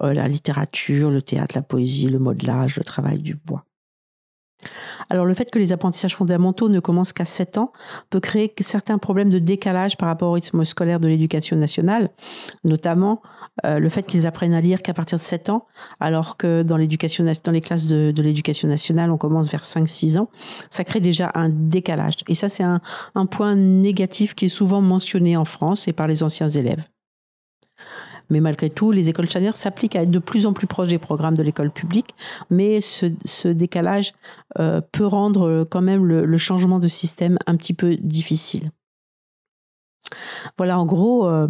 euh, 0.00 0.14
la 0.14 0.28
littérature, 0.28 1.10
le 1.10 1.22
théâtre, 1.22 1.54
la 1.54 1.62
poésie, 1.62 2.08
le 2.08 2.18
modelage, 2.18 2.76
le 2.78 2.84
travail 2.84 3.18
du 3.18 3.34
bois. 3.34 3.64
Alors 5.10 5.24
le 5.24 5.34
fait 5.34 5.50
que 5.50 5.58
les 5.58 5.72
apprentissages 5.72 6.16
fondamentaux 6.16 6.68
ne 6.68 6.80
commencent 6.80 7.12
qu'à 7.12 7.24
7 7.24 7.58
ans 7.58 7.72
peut 8.10 8.20
créer 8.20 8.52
certains 8.60 8.98
problèmes 8.98 9.30
de 9.30 9.38
décalage 9.38 9.96
par 9.96 10.08
rapport 10.08 10.30
au 10.30 10.32
rythme 10.32 10.64
scolaire 10.64 11.00
de 11.00 11.08
l'éducation 11.08 11.56
nationale, 11.56 12.10
notamment 12.64 13.22
euh, 13.64 13.78
le 13.78 13.88
fait 13.88 14.04
qu'ils 14.04 14.26
apprennent 14.26 14.54
à 14.54 14.60
lire 14.60 14.82
qu'à 14.82 14.94
partir 14.94 15.18
de 15.18 15.22
7 15.22 15.50
ans, 15.50 15.66
alors 16.00 16.36
que 16.36 16.62
dans 16.62 16.76
les 16.76 16.88
classes 16.88 17.86
de, 17.86 18.12
l'éducation 18.16 18.68
nationale, 18.68 19.10
on 19.10 19.18
commence 19.18 19.50
vers 19.50 19.62
5-6 19.62 20.18
ans, 20.18 20.28
ça 20.70 20.84
crée 20.84 21.00
déjà 21.00 21.30
un 21.34 21.48
décalage. 21.48 22.16
Et 22.26 22.34
ça, 22.34 22.48
c'est 22.48 22.64
un 22.64 23.26
point 23.26 23.54
négatif 23.54 24.34
qui 24.34 24.46
est 24.46 24.48
souvent 24.48 24.80
mentionné 24.80 25.36
en 25.36 25.44
France 25.44 25.88
et 25.88 25.92
par 25.92 26.06
les 26.06 26.22
anciens 26.22 26.48
élèves. 26.48 26.84
Mais 28.30 28.40
malgré 28.40 28.70
tout, 28.70 28.90
les 28.90 29.08
écoles 29.08 29.28
Steiner 29.28 29.52
s'appliquent 29.52 29.96
à 29.96 30.02
être 30.02 30.10
de 30.10 30.18
plus 30.18 30.46
en 30.46 30.52
plus 30.52 30.66
proches 30.66 30.88
des 30.88 30.98
programmes 30.98 31.36
de 31.36 31.42
l'école 31.42 31.70
publique, 31.70 32.14
mais 32.50 32.80
ce, 32.80 33.48
décalage 33.48 34.12
euh, 34.58 34.80
peut 34.92 35.06
rendre 35.06 35.66
quand 35.70 35.82
même 35.82 36.04
le, 36.04 36.36
changement 36.38 36.78
de 36.78 36.88
système 36.88 37.38
un 37.46 37.56
petit 37.56 37.74
peu 37.74 37.96
difficile. 37.96 38.70
Voilà 40.56 40.78
en 40.78 40.86
gros 40.86 41.28
euh, 41.28 41.48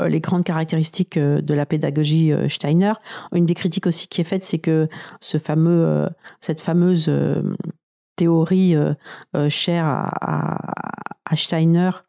euh, 0.00 0.08
les 0.08 0.20
grandes 0.20 0.44
caractéristiques 0.44 1.18
de 1.18 1.54
la 1.54 1.64
pédagogie 1.64 2.32
Steiner. 2.48 2.92
Une 3.32 3.46
des 3.46 3.54
critiques 3.54 3.86
aussi 3.86 4.08
qui 4.08 4.20
est 4.20 4.24
faite, 4.24 4.44
c'est 4.44 4.58
que 4.58 4.88
cette 5.20 6.60
fameuse 6.60 7.10
théorie 8.16 8.76
chère 9.48 9.86
à 11.26 11.36
Steiner 11.36 11.90
euh, 11.90 12.05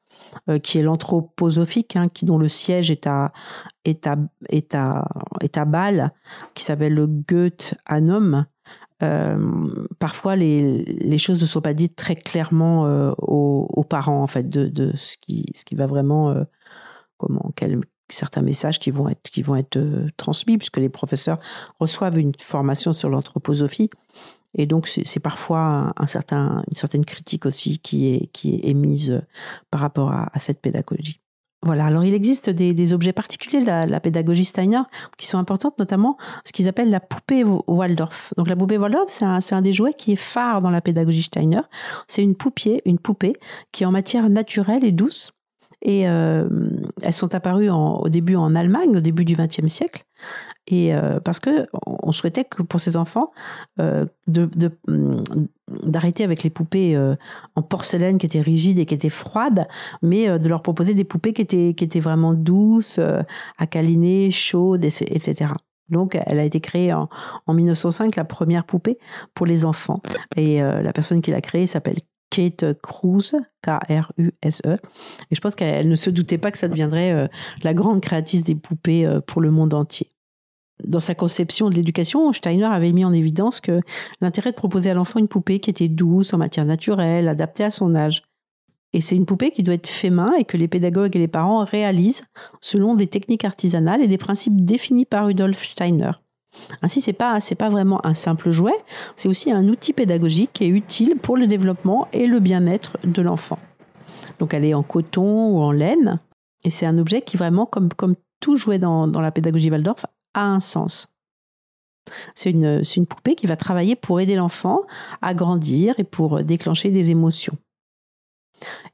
qui 0.63 0.77
est 0.79 0.83
l'anthroposophique, 0.83 1.95
hein, 1.95 2.09
qui 2.09 2.25
dont 2.25 2.37
le 2.37 2.47
siège 2.47 2.91
est 2.91 3.07
à 3.07 3.31
est 3.85 4.07
à 4.07 4.17
est 4.49 4.75
à 4.75 5.07
est 5.41 5.57
à 5.57 5.65
Bâle, 5.65 6.11
qui 6.55 6.63
s'appelle 6.63 6.93
le 6.93 7.07
Goethe 7.07 7.75
Anum. 7.85 8.45
Euh, 9.03 9.85
parfois 9.99 10.35
les, 10.35 10.83
les 10.83 11.17
choses 11.19 11.39
ne 11.39 11.45
sont 11.45 11.61
pas 11.61 11.75
dites 11.75 11.95
très 11.95 12.15
clairement 12.15 12.87
euh, 12.87 13.11
aux, 13.19 13.83
parents 13.83 14.23
en 14.23 14.27
fait 14.27 14.49
de, 14.49 14.67
de 14.67 14.95
ce 14.95 15.17
qui 15.21 15.45
ce 15.55 15.63
qui 15.63 15.75
va 15.75 15.85
vraiment 15.85 16.31
euh, 16.31 16.45
comment 17.17 17.51
quel, 17.55 17.79
certains 18.09 18.41
messages 18.41 18.79
qui 18.79 18.89
vont 18.89 19.07
être 19.07 19.29
qui 19.29 19.43
vont 19.43 19.55
être 19.55 19.77
euh, 19.77 20.07
transmis 20.17 20.57
puisque 20.57 20.77
les 20.77 20.89
professeurs 20.89 21.39
reçoivent 21.79 22.17
une 22.17 22.31
formation 22.41 22.91
sur 22.91 23.09
l'anthroposophie 23.09 23.91
et 24.53 24.65
donc, 24.65 24.87
c'est 24.87 25.19
parfois 25.19 25.93
un 25.97 26.07
certain, 26.07 26.63
une 26.69 26.75
certaine 26.75 27.05
critique 27.05 27.45
aussi 27.45 27.79
qui 27.79 28.07
est, 28.13 28.27
qui 28.27 28.55
est 28.55 28.69
émise 28.69 29.11
euh, 29.11 29.21
par 29.71 29.81
rapport 29.81 30.11
à, 30.11 30.31
cette 30.37 30.61
pédagogie. 30.61 31.21
Voilà, 31.63 31.85
alors 31.85 32.03
il 32.03 32.13
existe 32.13 32.49
des, 32.49 32.93
objets 32.93 33.13
particuliers 33.13 33.61
de 33.61 33.65
la, 33.65 33.99
pédagogie 33.99 34.45
Steiner 34.45 34.81
qui 35.17 35.25
sont 35.25 35.39
importantes, 35.39 35.79
notamment 35.79 36.17
ce 36.45 36.53
qu'ils 36.53 36.67
appellent 36.67 36.91
la 36.91 36.99
poupée 36.99 37.43
Waldorf. 37.43 38.33
Donc 38.37 38.47
la 38.47 38.55
poupée 38.55 38.77
Waldorf, 38.77 39.09
c'est 39.09 39.25
un, 39.25 39.39
un, 39.51 39.61
des 39.61 39.73
jouets 39.73 39.93
qui 39.93 40.13
est 40.13 40.17
phare 40.17 40.61
dans 40.61 40.69
la 40.69 40.81
pédagogie 40.81 41.23
Steiner. 41.23 41.61
C'est 42.07 42.23
une 42.23 42.35
poupée, 42.35 42.81
une 42.85 42.99
poupée 42.99 43.33
qui 43.71 43.83
est 43.83 43.85
en 43.85 43.91
matière 43.91 44.29
naturelle 44.29 44.83
et 44.83 44.91
douce. 44.91 45.36
Et 45.81 46.09
euh, 46.09 46.47
elles 47.01 47.13
sont 47.13 47.35
apparues 47.35 47.69
en, 47.69 47.97
au 47.97 48.09
début 48.09 48.35
en 48.35 48.55
Allemagne, 48.55 48.97
au 48.97 48.99
début 48.99 49.25
du 49.25 49.35
XXe 49.35 49.67
siècle. 49.67 50.05
Et 50.69 50.93
euh, 50.93 51.19
parce 51.19 51.39
que 51.39 51.67
on 51.85 52.11
souhaitait 52.11 52.43
que 52.43 52.61
pour 52.61 52.81
ces 52.81 52.97
enfants 52.97 53.31
euh, 53.79 54.05
mm, 54.27 55.21
d'arrêter 55.83 56.23
avec 56.23 56.43
les 56.43 56.49
poupées 56.49 56.97
en 57.55 57.61
porcelaine 57.61 58.17
qui 58.17 58.25
étaient 58.25 58.41
rigides 58.41 58.79
et 58.79 58.85
qui 58.85 58.95
étaient 58.95 59.09
froides, 59.09 59.67
mais 60.01 60.39
de 60.39 60.49
leur 60.49 60.61
proposer 60.61 60.93
des 60.93 61.03
poupées 61.03 61.33
qui 61.33 61.41
étaient 61.41 61.73
qui 61.75 61.83
étaient 61.83 61.99
vraiment 61.99 62.33
douces, 62.33 62.99
à 63.57 63.67
câliner, 63.67 64.31
chaudes, 64.31 64.85
etc. 64.85 65.51
Donc, 65.89 66.19
elle 66.25 66.39
a 66.39 66.43
été 66.43 66.59
créée 66.59 66.91
en, 66.91 67.07
en 67.45 67.53
1905, 67.53 68.15
la 68.17 68.25
première 68.25 68.65
poupée 68.65 68.97
pour 69.33 69.45
les 69.45 69.63
enfants. 69.63 70.01
Et 70.35 70.59
la 70.59 70.91
personne 70.93 71.21
qui 71.21 71.31
l'a 71.31 71.41
créée 71.41 71.67
s'appelle 71.67 71.97
Kate 72.29 72.73
Cruz, 72.81 73.35
K-R-U-S-E. 73.63 74.77
Et 75.31 75.35
je 75.35 75.41
pense 75.41 75.55
qu'elle 75.55 75.89
ne 75.89 75.95
se 75.95 76.09
doutait 76.09 76.37
pas 76.37 76.51
que 76.51 76.57
ça 76.57 76.67
deviendrait 76.67 77.29
la 77.63 77.73
grande 77.73 78.01
créatrice 78.01 78.43
des 78.43 78.55
poupées 78.55 79.07
pour 79.27 79.41
le 79.41 79.51
monde 79.51 79.73
entier 79.73 80.11
dans 80.83 80.99
sa 80.99 81.15
conception 81.15 81.69
de 81.69 81.75
l'éducation, 81.75 82.31
Steiner 82.33 82.65
avait 82.65 82.91
mis 82.91 83.05
en 83.05 83.13
évidence 83.13 83.61
que 83.61 83.81
l'intérêt 84.21 84.51
de 84.51 84.55
proposer 84.55 84.89
à 84.89 84.93
l'enfant 84.93 85.19
une 85.19 85.27
poupée 85.27 85.59
qui 85.59 85.69
était 85.69 85.87
douce, 85.87 86.33
en 86.33 86.37
matière 86.37 86.65
naturelle, 86.65 87.27
adaptée 87.27 87.63
à 87.63 87.71
son 87.71 87.95
âge. 87.95 88.21
Et 88.93 89.01
c'est 89.01 89.15
une 89.15 89.25
poupée 89.25 89.51
qui 89.51 89.63
doit 89.63 89.73
être 89.73 89.87
fait 89.87 90.09
main 90.09 90.33
et 90.39 90.45
que 90.45 90.55
les 90.55 90.67
pédagogues 90.67 91.15
et 91.15 91.19
les 91.19 91.27
parents 91.27 91.63
réalisent 91.63 92.23
selon 92.61 92.95
des 92.95 93.07
techniques 93.07 93.43
artisanales 93.43 94.01
et 94.01 94.07
des 94.07 94.17
principes 94.17 94.61
définis 94.61 95.05
par 95.05 95.25
Rudolf 95.25 95.61
Steiner. 95.63 96.11
Ainsi, 96.81 97.01
c'est 97.01 97.13
pas 97.13 97.39
c'est 97.39 97.55
pas 97.55 97.69
vraiment 97.69 98.05
un 98.05 98.13
simple 98.13 98.49
jouet, 98.51 98.77
c'est 99.15 99.29
aussi 99.29 99.51
un 99.51 99.67
outil 99.67 99.93
pédagogique 99.93 100.51
qui 100.53 100.65
est 100.65 100.69
utile 100.69 101.15
pour 101.17 101.37
le 101.37 101.47
développement 101.47 102.07
et 102.13 102.27
le 102.27 102.39
bien-être 102.39 102.97
de 103.03 103.21
l'enfant. 103.21 103.59
Donc, 104.39 104.53
elle 104.53 104.65
est 104.65 104.73
en 104.73 104.83
coton 104.83 105.49
ou 105.49 105.61
en 105.61 105.71
laine, 105.71 106.19
et 106.63 106.69
c'est 106.69 106.85
un 106.85 106.97
objet 106.97 107.21
qui 107.21 107.37
vraiment, 107.37 107.65
comme 107.65 107.89
comme 107.93 108.15
tout 108.39 108.55
jouet 108.55 108.79
dans, 108.79 109.07
dans 109.07 109.21
la 109.21 109.31
pédagogie 109.31 109.71
Waldorf, 109.71 110.05
a 110.33 110.45
un 110.45 110.59
sens. 110.59 111.07
C'est 112.35 112.51
une, 112.51 112.81
une 112.95 113.05
poupée 113.05 113.35
qui 113.35 113.47
va 113.47 113.57
travailler 113.57 113.95
pour 113.95 114.19
aider 114.21 114.35
l'enfant 114.35 114.81
à 115.21 115.33
grandir 115.33 115.95
et 115.97 116.03
pour 116.03 116.43
déclencher 116.43 116.89
des 116.91 117.11
émotions. 117.11 117.57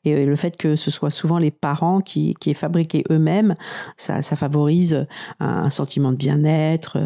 Et 0.03 0.25
le 0.25 0.35
fait 0.35 0.57
que 0.57 0.75
ce 0.75 0.91
soit 0.91 1.09
souvent 1.09 1.37
les 1.37 1.51
parents 1.51 2.01
qui, 2.01 2.35
qui 2.39 2.49
aient 2.49 2.55
fabriqué 2.55 3.03
eux-mêmes, 3.09 3.55
ça, 3.95 4.21
ça, 4.21 4.35
favorise 4.35 5.05
un, 5.39 5.69
sentiment 5.69 6.11
de 6.11 6.17
bien-être 6.17 6.97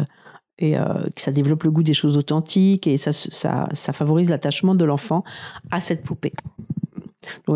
et 0.58 0.76
euh, 0.76 0.84
que 1.14 1.20
ça 1.20 1.32
développe 1.32 1.62
le 1.62 1.70
goût 1.70 1.82
des 1.82 1.94
choses 1.94 2.16
authentiques 2.16 2.86
et 2.86 2.96
ça, 2.96 3.12
ça, 3.12 3.68
ça 3.72 3.92
favorise 3.92 4.28
l'attachement 4.28 4.74
de 4.74 4.84
l'enfant 4.84 5.24
à 5.70 5.80
cette 5.80 6.02
poupée. 6.02 6.32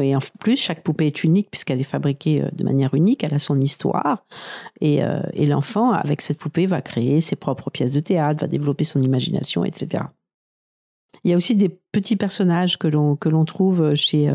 Et 0.00 0.14
en 0.14 0.20
plus, 0.38 0.56
chaque 0.56 0.82
poupée 0.82 1.06
est 1.06 1.24
unique 1.24 1.50
puisqu'elle 1.50 1.80
est 1.80 1.84
fabriquée 1.84 2.42
euh, 2.42 2.48
de 2.52 2.64
manière 2.64 2.94
unique, 2.94 3.24
elle 3.24 3.34
a 3.34 3.38
son 3.38 3.60
histoire. 3.60 4.24
Et, 4.80 5.02
euh, 5.02 5.20
et 5.32 5.46
l'enfant, 5.46 5.92
avec 5.92 6.20
cette 6.20 6.38
poupée, 6.38 6.66
va 6.66 6.82
créer 6.82 7.20
ses 7.20 7.36
propres 7.36 7.70
pièces 7.70 7.92
de 7.92 8.00
théâtre, 8.00 8.40
va 8.42 8.48
développer 8.48 8.84
son 8.84 9.02
imagination, 9.02 9.64
etc. 9.64 10.04
Il 11.24 11.30
y 11.30 11.34
a 11.34 11.36
aussi 11.36 11.56
des 11.56 11.68
petits 11.68 12.16
personnages 12.16 12.78
que 12.78 12.88
l'on, 12.88 13.44
trouve 13.44 13.94
chez, 13.94 14.32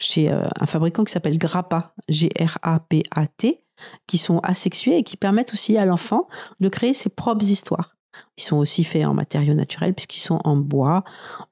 chez 0.00 0.30
un 0.30 0.66
fabricant 0.66 1.04
qui 1.04 1.12
s'appelle 1.12 1.38
Grappa, 1.38 1.92
G-R-A-P-A-T, 2.08 3.60
qui 4.06 4.18
sont 4.18 4.38
asexués 4.40 4.98
et 4.98 5.02
qui 5.02 5.16
permettent 5.16 5.52
aussi 5.52 5.76
à 5.76 5.84
l'enfant 5.84 6.28
de 6.60 6.68
créer 6.68 6.94
ses 6.94 7.08
propres 7.08 7.44
histoires. 7.44 7.94
Ils 8.36 8.42
sont 8.42 8.56
aussi 8.56 8.84
faits 8.84 9.04
en 9.04 9.14
matériaux 9.14 9.54
naturels 9.54 9.94
puisqu'ils 9.94 10.20
sont 10.20 10.40
en 10.44 10.56
bois 10.56 11.04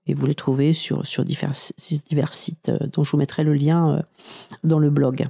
et 0.06 0.14
vous 0.14 0.26
les 0.26 0.34
trouvez 0.34 0.72
sur, 0.72 1.02
divers, 1.24 1.54
sites 1.54 2.68
euh, 2.68 2.78
dont 2.92 3.04
je 3.04 3.10
vous 3.10 3.18
mettrai 3.18 3.44
le 3.44 3.54
lien 3.54 3.96
euh, 3.96 4.02
dans 4.64 4.78
le 4.78 4.90
blog. 4.90 5.26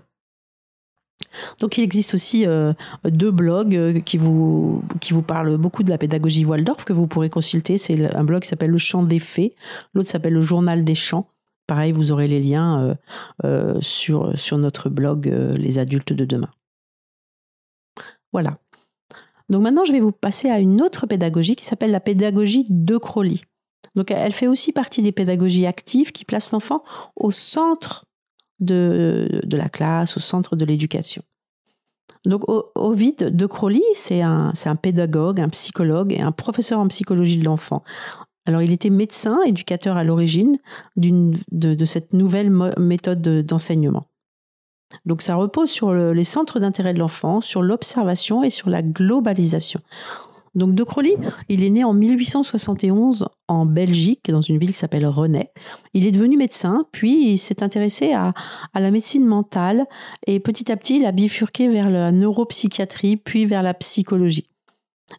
Donc 1.58 1.78
il 1.78 1.82
existe 1.82 2.12
aussi 2.12 2.46
euh, 2.46 2.74
deux 3.04 3.30
blogs 3.30 4.02
qui 4.04 4.18
vous, 4.18 4.82
parlent 5.26 5.56
beaucoup 5.56 5.82
de 5.82 5.88
la 5.88 5.96
pédagogie 5.96 6.44
Waldorf 6.44 6.84
que 6.84 6.92
vous 6.92 7.06
pourrez 7.06 7.30
consulter. 7.30 7.78
C'est 7.78 8.14
un 8.14 8.24
blog 8.24 8.42
qui 8.42 8.48
s'appelle 8.48 8.70
Le 8.70 8.78
Chant 8.78 9.02
des 9.02 9.18
Fées, 9.18 9.54
l'autre 9.94 10.10
s'appelle 10.10 10.34
Le 10.34 10.42
Journal 10.42 10.84
des 10.84 10.94
Chants. 10.94 11.28
Pareil, 11.66 11.90
vous 11.90 12.12
aurez 12.12 12.28
les 12.28 12.40
liens 12.40 12.96
sur 13.80 14.58
notre 14.58 14.88
blog 14.88 15.26
Les 15.56 15.80
adultes 15.80 16.12
de 16.12 16.24
demain. 16.24 16.50
Voilà. 18.32 18.58
Donc 19.48 19.62
maintenant, 19.62 19.84
je 19.84 19.92
vais 19.92 20.00
vous 20.00 20.12
passer 20.12 20.50
à 20.50 20.58
une 20.58 20.82
autre 20.82 21.06
pédagogie 21.06 21.56
qui 21.56 21.64
s'appelle 21.64 21.90
la 21.90 22.00
pédagogie 22.00 22.64
de 22.68 22.96
Crowley. 22.96 23.40
Donc 23.94 24.10
elle 24.10 24.32
fait 24.32 24.48
aussi 24.48 24.72
partie 24.72 25.02
des 25.02 25.12
pédagogies 25.12 25.66
actives 25.66 26.12
qui 26.12 26.24
placent 26.24 26.52
l'enfant 26.52 26.82
au 27.14 27.30
centre 27.30 28.04
de, 28.60 29.40
la 29.50 29.68
classe, 29.68 30.16
au 30.16 30.20
centre 30.20 30.56
de 30.56 30.64
l'éducation. 30.64 31.22
Donc 32.24 32.42
Ovid 32.74 33.36
de 33.36 33.46
Crowley, 33.46 33.82
c'est 33.94 34.20
un, 34.20 34.52
pédagogue, 34.80 35.40
un 35.40 35.48
psychologue 35.48 36.12
et 36.12 36.20
un 36.20 36.32
professeur 36.32 36.80
en 36.80 36.88
psychologie 36.88 37.38
de 37.38 37.44
l'enfant. 37.44 37.84
Alors 38.46 38.62
il 38.62 38.72
était 38.72 38.90
médecin, 38.90 39.42
éducateur 39.44 39.96
à 39.96 40.04
l'origine 40.04 40.58
de 40.96 41.84
cette 41.84 42.12
nouvelle 42.12 42.50
méthode 42.78 43.22
d'enseignement. 43.46 44.08
Donc 45.04 45.22
ça 45.22 45.34
repose 45.34 45.70
sur 45.70 45.92
les 45.92 46.24
centres 46.24 46.60
d'intérêt 46.60 46.94
de 46.94 46.98
l'enfant, 46.98 47.40
sur 47.40 47.62
l'observation 47.62 48.42
et 48.42 48.50
sur 48.50 48.70
la 48.70 48.82
globalisation. 48.82 49.80
Donc 50.56 50.74
De 50.74 50.82
Crowley, 50.84 51.16
il 51.50 51.62
est 51.62 51.70
né 51.70 51.84
en 51.84 51.92
1871 51.92 53.28
en 53.46 53.66
Belgique, 53.66 54.30
dans 54.30 54.40
une 54.40 54.58
ville 54.58 54.72
qui 54.72 54.78
s'appelle 54.78 55.06
René. 55.06 55.50
Il 55.92 56.06
est 56.06 56.10
devenu 56.12 56.38
médecin, 56.38 56.86
puis 56.92 57.32
il 57.32 57.38
s'est 57.38 57.62
intéressé 57.62 58.14
à, 58.14 58.32
à, 58.72 58.80
la 58.80 58.90
médecine 58.90 59.26
mentale 59.26 59.86
et 60.26 60.40
petit 60.40 60.72
à 60.72 60.76
petit, 60.76 60.96
il 60.96 61.06
a 61.06 61.12
bifurqué 61.12 61.68
vers 61.68 61.90
la 61.90 62.10
neuropsychiatrie, 62.10 63.18
puis 63.18 63.44
vers 63.44 63.62
la 63.62 63.74
psychologie. 63.74 64.46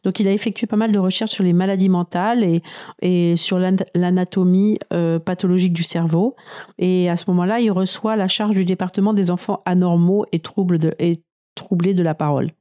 Donc 0.03 0.19
il 0.19 0.27
a 0.27 0.31
effectué 0.31 0.67
pas 0.67 0.75
mal 0.75 0.91
de 0.91 0.99
recherches 0.99 1.31
sur 1.31 1.43
les 1.43 1.53
maladies 1.53 1.89
mentales 1.89 2.61
et, 3.01 3.35
sur 3.35 3.59
l'anatomie 3.59 4.79
euh, 4.93 5.19
pathologique 5.19 5.73
du 5.73 5.83
cerveau. 5.83 6.35
Et 6.77 7.09
à 7.09 7.17
ce 7.17 7.25
moment-là, 7.29 7.59
il 7.59 7.71
reçoit 7.71 8.15
la 8.15 8.27
charge 8.27 8.55
du 8.55 8.65
département 8.65 9.13
des 9.13 9.31
enfants 9.31 9.61
anormaux 9.65 10.25
et, 10.31 10.39
troublés 10.39 11.93
de 11.93 12.03
la 12.03 12.15
parole. 12.15 12.51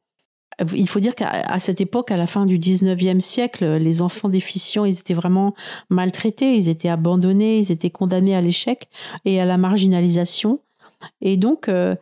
Il 0.74 0.88
faut 0.88 1.00
dire 1.00 1.14
qu'à 1.14 1.58
cette 1.58 1.82
époque, 1.82 2.10
à 2.10 2.16
la 2.16 2.26
fin 2.26 2.46
du 2.46 2.58
19e 2.58 3.20
siècle, 3.20 3.72
les 3.76 4.00
enfants 4.00 4.30
déficients, 4.30 4.86
ils 4.86 4.98
étaient 4.98 5.12
vraiment 5.12 5.54
maltraités, 5.90 6.56
ils 6.56 6.70
étaient 6.70 6.88
abandonnés, 6.88 7.58
ils 7.58 7.72
étaient 7.72 7.90
condamnés 7.90 8.34
à 8.34 8.40
l'échec 8.40 8.88
et 9.26 9.38
à 9.38 9.44
la 9.44 9.58
marginalisation. 9.58 10.60
Et 11.20 11.36
donc, 11.36 11.68
euh, 11.68 11.94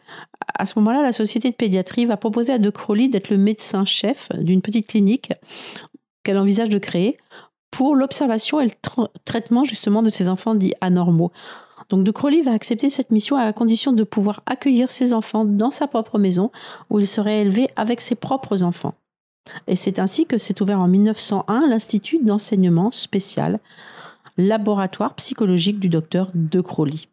à 0.58 0.66
ce 0.66 0.78
moment-là, 0.78 1.02
la 1.02 1.12
société 1.12 1.50
de 1.50 1.54
pédiatrie 1.54 2.06
va 2.06 2.16
proposer 2.16 2.52
à 2.52 2.58
De 2.58 2.70
Crowley 2.70 3.08
d'être 3.08 3.30
le 3.30 3.38
médecin-chef 3.38 4.28
d'une 4.38 4.62
petite 4.62 4.86
clinique 4.86 5.32
qu'elle 6.22 6.38
envisage 6.38 6.68
de 6.68 6.78
créer 6.78 7.18
pour 7.70 7.96
l'observation 7.96 8.60
et 8.60 8.66
le 8.66 9.06
traitement 9.24 9.64
justement 9.64 10.02
de 10.02 10.08
ces 10.08 10.28
enfants 10.28 10.54
dits 10.54 10.74
anormaux. 10.80 11.32
Donc 11.88 12.04
De 12.04 12.10
Crowley 12.10 12.42
va 12.42 12.52
accepter 12.52 12.88
cette 12.88 13.10
mission 13.10 13.36
à 13.36 13.44
la 13.44 13.52
condition 13.52 13.92
de 13.92 14.04
pouvoir 14.04 14.42
accueillir 14.46 14.90
ses 14.90 15.12
enfants 15.12 15.44
dans 15.44 15.70
sa 15.70 15.86
propre 15.86 16.18
maison 16.18 16.50
où 16.88 16.98
il 17.00 17.06
serait 17.06 17.42
élevé 17.42 17.68
avec 17.76 18.00
ses 18.00 18.14
propres 18.14 18.62
enfants. 18.62 18.94
Et 19.66 19.76
c'est 19.76 19.98
ainsi 19.98 20.24
que 20.24 20.38
s'est 20.38 20.62
ouvert 20.62 20.80
en 20.80 20.88
1901 20.88 21.66
l'Institut 21.68 22.20
d'enseignement 22.22 22.90
spécial, 22.90 23.60
laboratoire 24.38 25.14
psychologique 25.14 25.80
du 25.80 25.88
docteur 25.88 26.30
De 26.34 26.60
Crowley. 26.60 27.08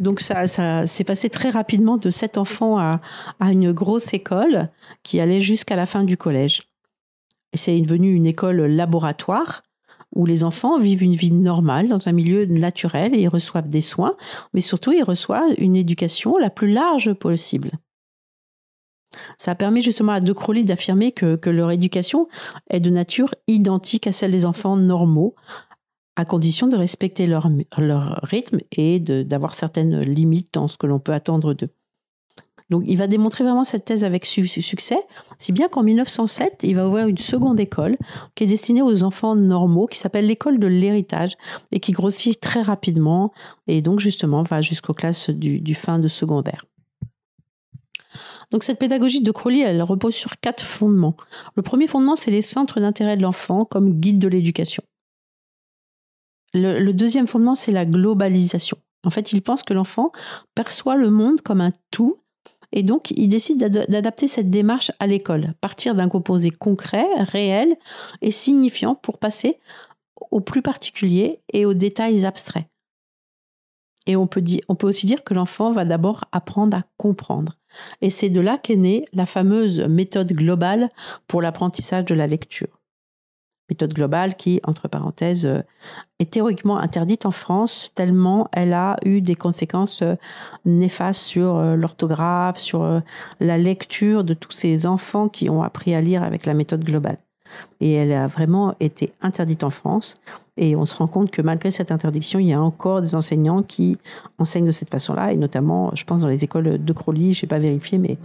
Donc 0.00 0.20
ça, 0.20 0.48
ça 0.48 0.86
s'est 0.86 1.04
passé 1.04 1.28
très 1.28 1.50
rapidement 1.50 1.98
de 1.98 2.10
cet 2.10 2.38
enfant 2.38 2.78
à, 2.78 3.00
une 3.40 3.72
grosse 3.72 4.12
école 4.14 4.70
qui 5.02 5.20
allait 5.20 5.42
jusqu'à 5.42 5.76
la 5.76 5.86
fin 5.86 6.04
du 6.04 6.16
collège. 6.16 6.62
Et 7.52 7.58
c'est 7.58 7.78
devenu 7.78 8.14
une 8.14 8.26
école 8.26 8.62
laboratoire 8.62 9.62
où 10.14 10.26
les 10.26 10.42
enfants 10.42 10.78
vivent 10.78 11.02
une 11.02 11.14
vie 11.14 11.30
normale 11.30 11.88
dans 11.88 12.08
un 12.08 12.12
milieu 12.12 12.46
naturel 12.46 13.14
et 13.14 13.20
ils 13.20 13.28
reçoivent 13.28 13.68
des 13.68 13.80
soins, 13.80 14.16
mais 14.54 14.60
surtout 14.60 14.92
ils 14.92 15.04
reçoivent 15.04 15.54
une 15.58 15.76
éducation 15.76 16.36
la 16.38 16.50
plus 16.50 16.72
large 16.72 17.12
possible. 17.12 17.70
Ça 19.38 19.52
a 19.52 19.54
permis 19.54 19.82
justement 19.82 20.12
à 20.12 20.20
De 20.20 20.32
Crowley 20.32 20.64
d'affirmer 20.64 21.12
que 21.12 21.50
leur 21.50 21.70
éducation 21.70 22.28
est 22.70 22.80
de 22.80 22.90
nature 22.90 23.34
identique 23.48 24.06
à 24.06 24.12
celle 24.12 24.30
des 24.30 24.46
enfants 24.46 24.76
normaux, 24.76 25.34
à 26.16 26.24
condition 26.24 26.66
de 26.66 26.76
respecter 26.76 27.26
leur, 27.26 27.50
rythme 28.22 28.58
et 28.72 29.00
d'avoir 29.00 29.54
certaines 29.54 30.00
limites 30.00 30.52
dans 30.52 30.68
ce 30.68 30.76
que 30.76 30.86
l'on 30.86 30.98
peut 30.98 31.12
attendre 31.12 31.54
d'eux. 31.54 31.70
Donc 32.70 32.84
il 32.86 32.96
va 32.96 33.08
démontrer 33.08 33.42
vraiment 33.42 33.64
cette 33.64 33.84
thèse 33.84 34.04
avec 34.04 34.24
succès, 34.24 35.00
si 35.38 35.52
bien 35.52 35.68
qu'en 35.68 35.82
1907, 35.82 36.60
il 36.62 36.76
va 36.76 36.86
ouvrir 36.86 37.08
une 37.08 37.18
seconde 37.18 37.58
école 37.58 37.96
qui 38.36 38.44
est 38.44 38.46
destinée 38.46 38.80
aux 38.80 39.02
enfants 39.02 39.34
normaux, 39.34 39.86
qui 39.86 39.98
s'appelle 39.98 40.26
l'école 40.26 40.60
de 40.60 40.68
l'héritage 40.68 41.36
et 41.72 41.80
qui 41.80 41.90
grossit 41.90 42.38
très 42.38 42.62
rapidement 42.62 43.32
et 43.66 43.82
donc 43.82 43.98
justement 43.98 44.44
va 44.44 44.62
jusqu'aux 44.62 44.94
classes 44.94 45.30
du, 45.30 45.60
du, 45.60 45.74
fin 45.74 45.98
de 45.98 46.06
secondaire. 46.06 46.64
Donc 48.52 48.62
cette 48.62 48.78
pédagogie 48.78 49.22
de 49.22 49.30
Crowley, 49.32 49.60
elle 49.60 49.82
repose 49.82 50.14
sur 50.14 50.38
quatre 50.40 50.64
fondements. 50.64 51.16
Le 51.56 51.62
premier 51.62 51.86
fondement, 51.88 52.16
c'est 52.16 52.30
les 52.30 52.42
centres 52.42 52.80
d'intérêt 52.80 53.16
de 53.16 53.22
l'enfant 53.22 53.64
comme 53.64 53.94
guide 53.94 54.18
de 54.18 54.28
l'éducation. 54.28 54.82
Le, 56.52 56.92
deuxième 56.92 57.26
fondement, 57.26 57.54
c'est 57.54 57.72
la 57.72 57.86
globalisation. 57.86 58.76
En 59.04 59.10
fait, 59.10 59.32
il 59.32 59.42
pense 59.42 59.62
que 59.62 59.72
l'enfant 59.72 60.12
perçoit 60.54 60.96
le 60.96 61.10
monde 61.10 61.40
comme 61.40 61.60
un 61.60 61.72
tout 61.90 62.16
et 62.72 62.82
donc 62.82 63.10
il 63.10 63.28
décide 63.28 63.58
d'adapter 63.58 64.26
cette 64.26 64.50
démarche 64.50 64.92
à 65.00 65.06
l'école, 65.06 65.54
partir 65.60 65.94
d'un 65.94 66.08
composé 66.08 66.50
concret, 66.50 67.06
réel 67.18 67.76
et 68.22 68.30
signifiant 68.30 68.94
pour 68.94 69.18
passer 69.18 69.58
au 70.30 70.40
plus 70.40 70.62
particulier 70.62 71.40
et 71.52 71.64
aux 71.64 71.74
détails 71.74 72.24
abstraits. 72.24 72.66
Et 74.06 74.16
on 74.16 74.26
peut, 74.26 74.40
dire, 74.40 74.62
on 74.68 74.76
peut 74.76 74.86
aussi 74.86 75.06
dire 75.06 75.24
que 75.24 75.34
l'enfant 75.34 75.72
va 75.72 75.84
d'abord 75.84 76.24
apprendre 76.32 76.76
à 76.76 76.84
comprendre. 76.96 77.56
Et 78.00 78.10
c'est 78.10 78.30
de 78.30 78.40
là 78.40 78.58
qu'est 78.58 78.76
née 78.76 79.04
la 79.12 79.26
fameuse 79.26 79.80
méthode 79.80 80.32
globale 80.32 80.90
pour 81.28 81.42
l'apprentissage 81.42 82.06
de 82.06 82.14
la 82.14 82.26
lecture 82.26 82.79
méthode 83.70 83.94
globale 83.94 84.34
qui, 84.34 84.60
entre 84.64 84.88
parenthèses, 84.88 85.46
euh, 85.46 85.62
est 86.18 86.30
théoriquement 86.30 86.78
interdite 86.78 87.24
en 87.24 87.30
France 87.30 87.92
tellement 87.94 88.48
elle 88.52 88.74
a 88.74 88.96
eu 89.04 89.22
des 89.22 89.36
conséquences 89.36 90.02
euh, 90.02 90.16
néfastes 90.64 91.22
sur 91.22 91.56
euh, 91.56 91.76
l'orthographe, 91.76 92.58
sur 92.58 93.02
la 93.40 93.58
lecture 93.58 94.24
de 94.24 94.34
tous 94.34 94.50
ces 94.50 94.86
enfants 94.86 95.28
qui 95.28 95.48
ont 95.48 95.62
appris 95.62 95.94
à 95.94 96.00
lire 96.00 96.22
avec 96.22 96.46
la 96.46 96.54
méthode 96.54 96.84
globale. 96.84 97.18
Et 97.80 97.94
elle 97.94 98.12
a 98.12 98.26
vraiment 98.26 98.74
été 98.78 99.12
interdite 99.22 99.64
en 99.64 99.70
France. 99.70 100.20
Et 100.56 100.76
on 100.76 100.84
se 100.84 100.96
rend 100.96 101.08
compte 101.08 101.30
que 101.30 101.42
malgré 101.42 101.70
cette 101.70 101.90
interdiction, 101.90 102.38
il 102.38 102.46
y 102.46 102.52
a 102.52 102.60
encore 102.60 103.00
des 103.00 103.14
enseignants 103.14 103.62
qui 103.62 103.98
enseignent 104.38 104.66
de 104.66 104.70
cette 104.70 104.90
façon-là, 104.90 105.32
et 105.32 105.36
notamment, 105.36 105.90
je 105.94 106.04
pense, 106.04 106.20
dans 106.20 106.28
les 106.28 106.44
écoles 106.44 106.84
de 106.84 106.92
Crowley, 106.92 107.32
je 107.32 107.44
n'ai 107.44 107.48
pas 107.48 107.58
vérifié, 107.58 107.98
mais, 107.98 108.18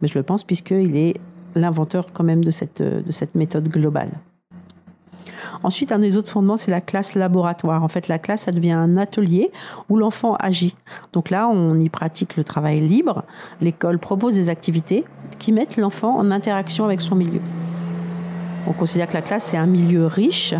mais 0.00 0.08
je 0.08 0.16
le 0.16 0.22
pense, 0.22 0.44
puisqu'il 0.44 0.96
est 0.96 1.14
l'inventeur 1.54 2.12
quand 2.12 2.24
même 2.24 2.44
de 2.44 2.50
cette, 2.50 2.82
de 2.82 3.10
cette 3.10 3.34
méthode 3.34 3.68
globale. 3.68 4.12
Ensuite, 5.62 5.92
un 5.92 5.98
des 5.98 6.16
autres 6.16 6.30
fondements, 6.30 6.56
c'est 6.56 6.70
la 6.70 6.80
classe 6.80 7.14
laboratoire. 7.14 7.82
En 7.82 7.88
fait, 7.88 8.08
la 8.08 8.18
classe, 8.18 8.42
ça 8.42 8.52
devient 8.52 8.72
un 8.72 8.96
atelier 8.96 9.50
où 9.88 9.96
l'enfant 9.96 10.34
agit. 10.36 10.74
Donc 11.12 11.30
là, 11.30 11.48
on 11.48 11.78
y 11.78 11.88
pratique 11.88 12.36
le 12.36 12.44
travail 12.44 12.80
libre. 12.80 13.24
L'école 13.60 13.98
propose 13.98 14.34
des 14.34 14.48
activités 14.48 15.04
qui 15.38 15.52
mettent 15.52 15.76
l'enfant 15.76 16.16
en 16.16 16.30
interaction 16.30 16.84
avec 16.84 17.00
son 17.00 17.16
milieu. 17.16 17.40
On 18.66 18.72
considère 18.72 19.08
que 19.08 19.14
la 19.14 19.22
classe, 19.22 19.44
c'est 19.44 19.56
un 19.56 19.66
milieu 19.66 20.06
riche 20.06 20.54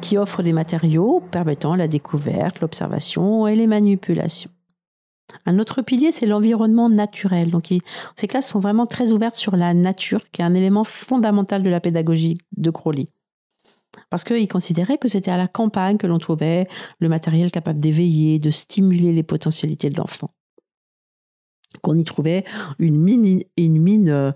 qui 0.00 0.16
offre 0.18 0.42
des 0.42 0.52
matériaux 0.52 1.22
permettant 1.30 1.76
la 1.76 1.88
découverte, 1.88 2.60
l'observation 2.60 3.46
et 3.46 3.54
les 3.54 3.66
manipulations. 3.66 4.50
Un 5.46 5.58
autre 5.58 5.82
pilier, 5.82 6.10
c'est 6.10 6.26
l'environnement 6.26 6.88
naturel. 6.88 7.50
Donc, 7.50 7.72
ces 8.16 8.26
classes 8.26 8.48
sont 8.48 8.60
vraiment 8.60 8.86
très 8.86 9.12
ouvertes 9.12 9.36
sur 9.36 9.56
la 9.56 9.74
nature, 9.74 10.30
qui 10.32 10.42
est 10.42 10.44
un 10.44 10.54
élément 10.54 10.84
fondamental 10.84 11.62
de 11.62 11.70
la 11.70 11.80
pédagogie 11.80 12.38
de 12.56 12.70
Crowley. 12.70 13.08
Parce 14.08 14.24
qu'il 14.24 14.46
considérait 14.48 14.98
que 14.98 15.08
c'était 15.08 15.30
à 15.30 15.36
la 15.36 15.48
campagne 15.48 15.96
que 15.96 16.06
l'on 16.06 16.18
trouvait 16.18 16.68
le 17.00 17.08
matériel 17.08 17.50
capable 17.50 17.80
d'éveiller, 17.80 18.38
de 18.38 18.50
stimuler 18.50 19.12
les 19.12 19.22
potentialités 19.22 19.90
de 19.90 19.96
l'enfant. 19.96 20.30
Qu'on 21.82 21.96
y 21.96 22.04
trouvait 22.04 22.44
une 22.80 22.96
mine, 22.96 23.44
euh, 24.08 24.32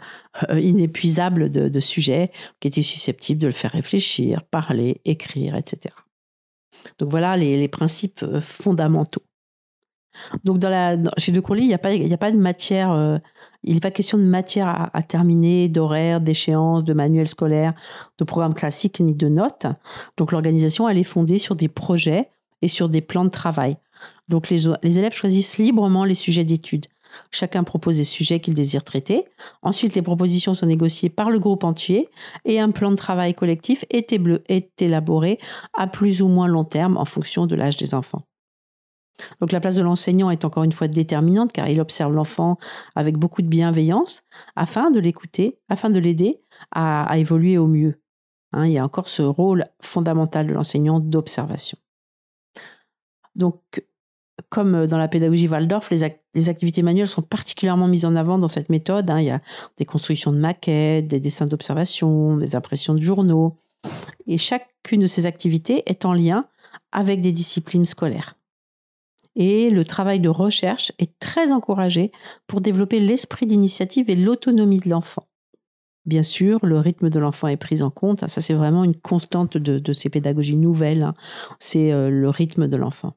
inépuisable 0.53 1.51
de, 1.51 1.81
sujets 1.81 2.31
qui 2.61 2.69
étaient 2.69 2.83
susceptibles 2.83 3.41
de 3.41 3.49
le 3.49 3.53
faire 3.53 3.73
réfléchir, 3.73 4.45
parler, 4.45 5.01
écrire, 5.05 5.57
etc. 5.57 5.95
Donc 6.99 7.11
voilà 7.11 7.37
les 7.37 7.69
principes 7.69 8.23
euh, 8.23 8.41
fondamentaux. 8.41 9.23
Donc 10.45 10.59
dans 10.59 10.69
la, 10.69 10.97
chez 11.19 11.33
De 11.33 11.41
Crowley, 11.41 11.63
il 11.63 11.69
n'y 11.69 11.75
a, 11.75 12.15
a 12.15 12.19
pas 12.19 12.31
de 12.31 12.37
matière, 12.37 12.93
euh, 12.93 13.19
il 13.65 13.75
n'est 13.75 13.81
pas 13.81 13.91
question 13.91 14.19
de 14.19 14.25
matière 14.25 14.91
à, 14.93 15.03
terminer, 15.03 15.69
d'horaire, 15.69 16.21
d'échéance, 16.21 16.85
de 16.85 16.93
manuel 16.93 17.29
scolaire, 17.29 17.73
de 18.19 18.25
programme 18.25 18.55
classique 18.55 19.01
ni 19.01 19.15
de 19.15 19.29
notes. 19.29 19.67
Donc 20.17 20.33
l'organisation, 20.33 20.89
elle 20.89 20.99
est 20.99 21.05
fondée 21.05 21.39
sur 21.39 21.57
des 21.57 21.69
projets 21.69 22.29
et 22.63 22.69
sur 22.69 22.89
des 22.89 23.01
plans 23.01 23.25
de 23.25 23.31
travail. 23.31 23.79
Donc 24.29 24.51
les, 24.51 24.69
élèves 24.99 25.15
choisissent 25.15 25.59
librement 25.59 26.05
les 26.05 26.15
sujets 26.15 26.45
d'études. 26.45 26.87
Chacun 27.31 27.63
propose 27.63 27.97
des 27.97 28.05
sujets 28.05 28.41
qu'il 28.41 28.55
désire 28.55 28.85
traiter. 28.85 29.25
Ensuite, 29.63 29.95
les 29.95 30.03
propositions 30.03 30.53
sont 30.53 30.67
négociées 30.67 31.11
par 31.11 31.31
le 31.31 31.39
groupe 31.39 31.65
entier 31.65 32.09
et 32.45 32.61
un 32.61 32.71
plan 32.71 32.91
de 32.91 32.97
travail 32.97 33.35
collectif 33.35 33.85
est 33.89 34.13
élaboré 34.83 35.39
à 35.75 35.87
plus 35.87 36.23
ou 36.23 36.29
moins 36.29 36.49
long 36.49 36.65
terme 36.65 36.97
en 36.97 37.05
fonction 37.05 37.47
de 37.47 37.55
l'âge 37.55 37.77
des 37.77 37.95
enfants. 37.95 38.23
Donc 39.41 39.53
la 39.53 39.61
place 39.61 39.77
de 39.77 39.83
l'enseignant 39.83 40.31
est 40.31 40.45
encore 40.45 40.65
une 40.65 40.73
fois 40.73 40.89
déterminante 40.89 41.53
car 41.53 41.69
il 41.69 41.81
observe 41.81 42.13
l'enfant 42.13 42.59
avec 42.95 43.17
beaucoup 43.17 43.43
de 43.43 43.49
bienveillance 43.49 44.23
afin 44.57 44.91
de 44.91 45.01
l'écouter, 45.01 45.59
afin 45.69 45.91
de 45.91 45.99
l'aider 45.99 46.41
à, 46.73 47.17
évoluer 47.17 47.59
au 47.59 47.67
mieux. 47.67 48.01
Hein, 48.53 48.67
il 48.67 48.73
y 48.73 48.79
a 48.79 48.85
encore 48.85 49.09
ce 49.09 49.23
rôle 49.23 49.67
fondamental 49.81 50.47
de 50.47 50.53
l'enseignant 50.53 51.01
d'observation. 51.01 51.79
Donc, 53.35 53.85
comme 54.49 54.87
dans 54.87 54.99
la 54.99 55.09
pédagogie 55.09 55.49
Waldorf, 55.49 55.91
les, 55.91 56.05
activités 56.49 56.83
manuelles 56.83 57.09
sont 57.09 57.23
particulièrement 57.23 57.89
mises 57.89 58.05
en 58.05 58.15
avant 58.15 58.39
dans 58.39 58.49
cette 58.49 58.69
méthode. 58.69 59.11
Hein. 59.11 59.21
Il 59.21 59.27
y 59.27 59.31
a 59.31 59.41
des 59.77 59.85
constructions 59.85 60.33
de 60.33 60.39
maquettes, 60.39 61.09
des 61.09 61.21
dessins 61.21 61.47
d'observation, 61.47 62.37
des 62.37 62.55
impressions 62.55 62.95
de 62.95 63.01
journaux. 63.01 63.57
Et 64.27 64.39
chacune 64.39 65.01
de 65.01 65.07
ces 65.07 65.27
activités 65.27 65.83
est 65.87 66.05
en 66.05 66.13
lien 66.13 66.47
avec 66.93 67.21
des 67.21 67.33
disciplines 67.33 67.85
scolaires 67.85 68.37
et 69.37 69.71
le 69.71 69.85
travail 69.85 70.21
de 70.21 70.29
recherche 70.29 70.93
est 70.99 71.19
très 71.19 71.53
encouragé 71.53 72.13
pour 72.47 72.61
développer 72.61 73.01
l'esprit 73.01 73.47
d'initiative 73.47 74.11
et 74.11 74.17
l'autonomie 74.17 74.81
de 74.81 74.91
l'enfant. 74.91 75.27
Bien 76.07 76.23
sûr, 76.23 76.65
le 76.67 76.79
rythme 76.79 77.09
de 77.09 77.19
l'enfant 77.19 77.49
est 77.49 77.57
pris 77.57 77.83
en 77.83 77.91
compte. 77.91 78.29
Ça, 78.29 78.41
c'est 78.41 78.53
vraiment 78.53 78.85
une 78.85 78.95
constante 78.95 79.57
de, 79.57 79.93
ces 79.93 80.11
pédagogies 80.11 80.57
nouvelles. 80.57 81.03
Hein. 81.03 81.15
C'est 81.59 81.93
euh, 81.93 82.11
le 82.11 82.29
rythme 82.29 82.69
de 82.69 82.77
l'enfant. 82.77 83.15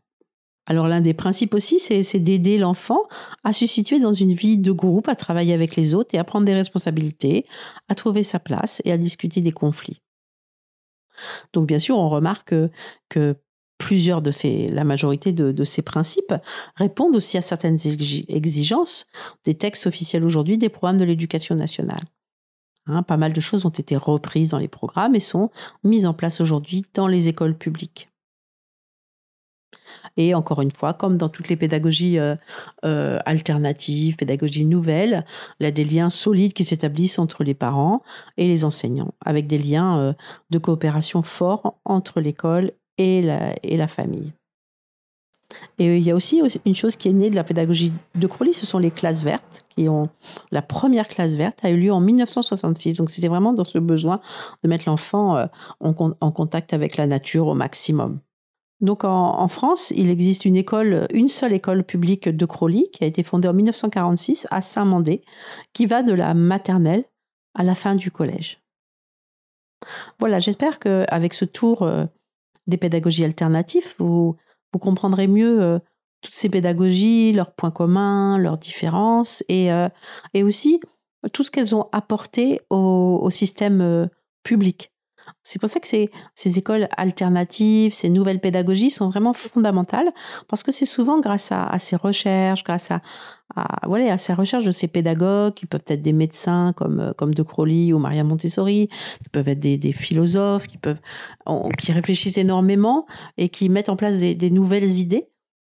Alors 0.67 0.87
l'un 0.87 0.99
des 0.99 1.13
principes 1.13 1.53
aussi, 1.53 1.79
c'est 1.79 2.19
d'aider 2.19 2.57
l'enfant 2.57 3.03
à 3.45 3.53
se 3.53 3.65
situer 3.65 3.99
dans 3.99 4.11
une 4.11 4.33
vie 4.33 4.57
de 4.57 4.73
groupe, 4.73 5.07
à 5.07 5.15
travailler 5.15 5.53
avec 5.53 5.77
les 5.77 5.95
autres 5.95 6.13
et 6.13 6.17
à 6.17 6.25
prendre 6.25 6.45
des 6.45 6.53
responsabilités, 6.53 7.43
à 7.87 7.95
trouver 7.95 8.23
sa 8.23 8.37
place 8.37 8.81
et 8.83 8.91
à 8.91 8.97
discuter 8.97 9.39
des 9.39 9.53
conflits. 9.53 10.01
Donc 11.53 11.67
bien 11.67 11.79
sûr, 11.79 11.97
on 11.97 12.09
remarque 12.09 12.53
que 13.07 13.37
plusieurs 13.77 14.21
de 14.21 14.31
ces, 14.31 14.69
la 14.69 14.83
majorité 14.83 15.31
de, 15.31 15.63
ces 15.63 15.81
principes 15.81 16.33
répondent 16.75 17.15
aussi 17.15 17.37
à 17.37 17.41
certaines 17.41 17.79
exigences 18.27 19.07
des 19.45 19.55
textes 19.55 19.87
officiels 19.87 20.23
aujourd'hui 20.23 20.57
des 20.57 20.69
programmes 20.69 20.97
de 20.97 21.05
l'éducation 21.05 21.55
nationale. 21.55 22.03
Hein, 22.87 23.03
pas 23.03 23.17
mal 23.17 23.33
de 23.33 23.39
choses 23.41 23.65
ont 23.65 23.69
été 23.69 23.97
reprises 23.97 24.49
dans 24.49 24.57
les 24.57 24.67
programmes 24.67 25.15
et 25.15 25.19
sont 25.19 25.51
mises 25.83 26.05
en 26.05 26.13
place 26.13 26.39
aujourd'hui 26.41 26.85
dans 26.93 27.07
les 27.07 27.27
écoles 27.27 27.57
publiques. 27.57 28.09
Et 30.15 30.33
encore 30.33 30.61
une 30.61 30.71
fois, 30.71 30.93
comme 30.93 31.17
dans 31.17 31.29
toutes 31.29 31.49
les 31.49 31.55
pédagogies 31.55 32.17
euh, 32.17 32.35
euh, 32.85 33.19
alternatives, 33.25 34.15
pédagogies 34.15 34.65
nouvelles, 34.65 35.25
il 35.59 35.63
y 35.63 35.67
a 35.67 35.71
des 35.71 35.83
liens 35.83 36.09
solides 36.09 36.53
qui 36.53 36.63
s'établissent 36.63 37.19
entre 37.19 37.43
les 37.43 37.53
parents 37.53 38.01
et 38.37 38.47
les 38.47 38.65
enseignants, 38.65 39.13
avec 39.23 39.47
des 39.47 39.57
liens 39.57 39.99
euh, 39.99 40.13
de 40.49 40.57
coopération 40.57 41.21
forts 41.21 41.79
entre 41.85 42.19
l'école 42.19 42.71
et 42.97 43.21
la, 43.21 43.87
famille. 43.87 44.33
Et 45.79 45.97
il 45.97 46.03
y 46.03 46.11
a 46.11 46.15
aussi 46.15 46.41
une 46.65 46.75
chose 46.75 46.95
qui 46.95 47.07
est 47.07 47.13
née 47.13 47.29
de 47.29 47.35
la 47.35 47.43
pédagogie 47.43 47.93
de 48.15 48.27
Crowley, 48.27 48.53
ce 48.53 48.65
sont 48.65 48.79
les 48.79 48.91
classes 48.91 49.23
vertes, 49.23 49.65
qui 49.69 49.87
ont 49.87 50.09
la 50.51 50.61
première 50.61 51.07
classe 51.07 51.35
verte 51.35 51.59
a 51.63 51.69
eu 51.69 51.77
lieu 51.77 51.93
en 51.93 52.01
1966. 52.01 52.95
Donc 52.95 53.09
c'était 53.09 53.27
vraiment 53.29 53.53
dans 53.53 53.63
ce 53.63 53.79
besoin 53.79 54.19
de 54.63 54.69
mettre 54.69 54.85
l'enfant 54.87 55.37
euh, 55.37 55.45
en, 55.79 55.93
contact 56.31 56.73
avec 56.73 56.97
la 56.97 57.07
nature 57.07 57.47
au 57.47 57.53
maximum. 57.53 58.19
Donc 58.81 59.05
en, 59.05 59.39
en, 59.39 59.47
France, 59.47 59.91
il 59.95 60.09
existe 60.09 60.45
une 60.45 60.55
école, 60.55 61.07
une 61.11 61.29
seule 61.29 61.53
école 61.53 61.83
publique 61.83 62.29
de 62.29 62.45
Crowley 62.45 62.83
qui 62.91 63.03
a 63.03 63.07
été 63.07 63.23
fondée 63.23 63.47
en 63.47 63.53
1946 63.53 64.47
à 64.51 64.61
Saint-Mandé, 64.61 65.21
qui 65.73 65.85
va 65.85 66.03
de 66.03 66.13
la 66.13 66.33
maternelle 66.33 67.05
à 67.55 67.63
la 67.63 67.73
fin 67.73 67.95
du 67.95 68.11
collège. 68.11 68.61
Voilà, 70.19 70.39
j'espère 70.39 70.79
qu'avec 70.79 71.33
ce 71.33 71.45
tour 71.45 71.83
euh, 71.83 72.05
des 72.67 72.77
pédagogies 72.77 73.23
alternatives, 73.23 73.95
vous, 73.97 74.37
comprendrez 74.79 75.27
mieux 75.27 75.59
euh, 75.59 75.79
toutes 76.21 76.35
ces 76.35 76.49
pédagogies, 76.49 77.33
leurs 77.33 77.51
points 77.51 77.71
communs, 77.71 78.37
leurs 78.37 78.59
différences, 78.59 79.43
et, 79.49 79.71
euh, 79.73 79.89
aussi 80.35 80.79
tout 81.33 81.41
ce 81.41 81.49
qu'elles 81.49 81.75
ont 81.75 81.89
apporté 81.91 82.61
au, 82.69 83.27
système 83.31 83.81
euh, 83.81 84.05
public. 84.43 84.91
C'est 85.43 85.59
pour 85.59 85.67
ça 85.67 85.79
que 85.79 85.87
ces, 85.87 86.09
écoles 86.57 86.87
alternatives, 86.95 87.93
ces 87.93 88.09
nouvelles 88.09 88.39
pédagogies 88.39 88.91
sont 88.91 89.09
vraiment 89.09 89.33
fondamentales, 89.33 90.13
parce 90.47 90.63
que 90.63 90.71
c'est 90.71 90.85
souvent 90.85 91.19
grâce 91.19 91.51
à, 91.51 91.77
ces 91.79 91.95
recherches, 91.95 92.63
grâce 92.63 92.91
à, 92.91 93.01
à, 93.55 93.87
voilà, 93.87 94.13
à 94.13 94.17
ces 94.17 94.33
recherches 94.33 94.65
de 94.65 94.71
ces 94.71 94.87
pédagogues, 94.87 95.53
qui 95.53 95.65
peuvent 95.65 95.83
être 95.87 96.01
des 96.01 96.13
médecins 96.13 96.73
comme, 96.75 97.13
comme 97.17 97.33
De 97.33 97.43
Crowley 97.43 97.93
ou 97.93 97.99
Maria 97.99 98.23
Montessori, 98.23 98.87
qui 99.23 99.29
peuvent 99.31 99.47
être 99.47 99.59
des, 99.59 99.77
des 99.77 99.93
philosophes, 99.93 100.67
qui, 100.67 100.77
peuvent, 100.77 100.99
qui 101.77 101.91
réfléchissent 101.91 102.37
énormément 102.37 103.05
et 103.37 103.49
qui 103.49 103.69
mettent 103.69 103.89
en 103.89 103.95
place 103.95 104.17
des, 104.17 104.49
nouvelles 104.49 104.97
idées. 104.97 105.27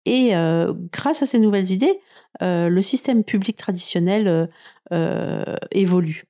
Et 0.07 0.37
euh, 0.37 0.75
grâce 0.93 1.23
à 1.23 1.27
ces 1.27 1.39
nouvelles 1.39 1.71
idées, 1.71 1.99
euh, 2.43 2.69
le 2.69 2.83
système 2.83 3.25
public 3.25 3.57
traditionnel 3.57 4.29
euh, 4.29 4.47
euh 4.93 5.57
évolue. 5.71 6.25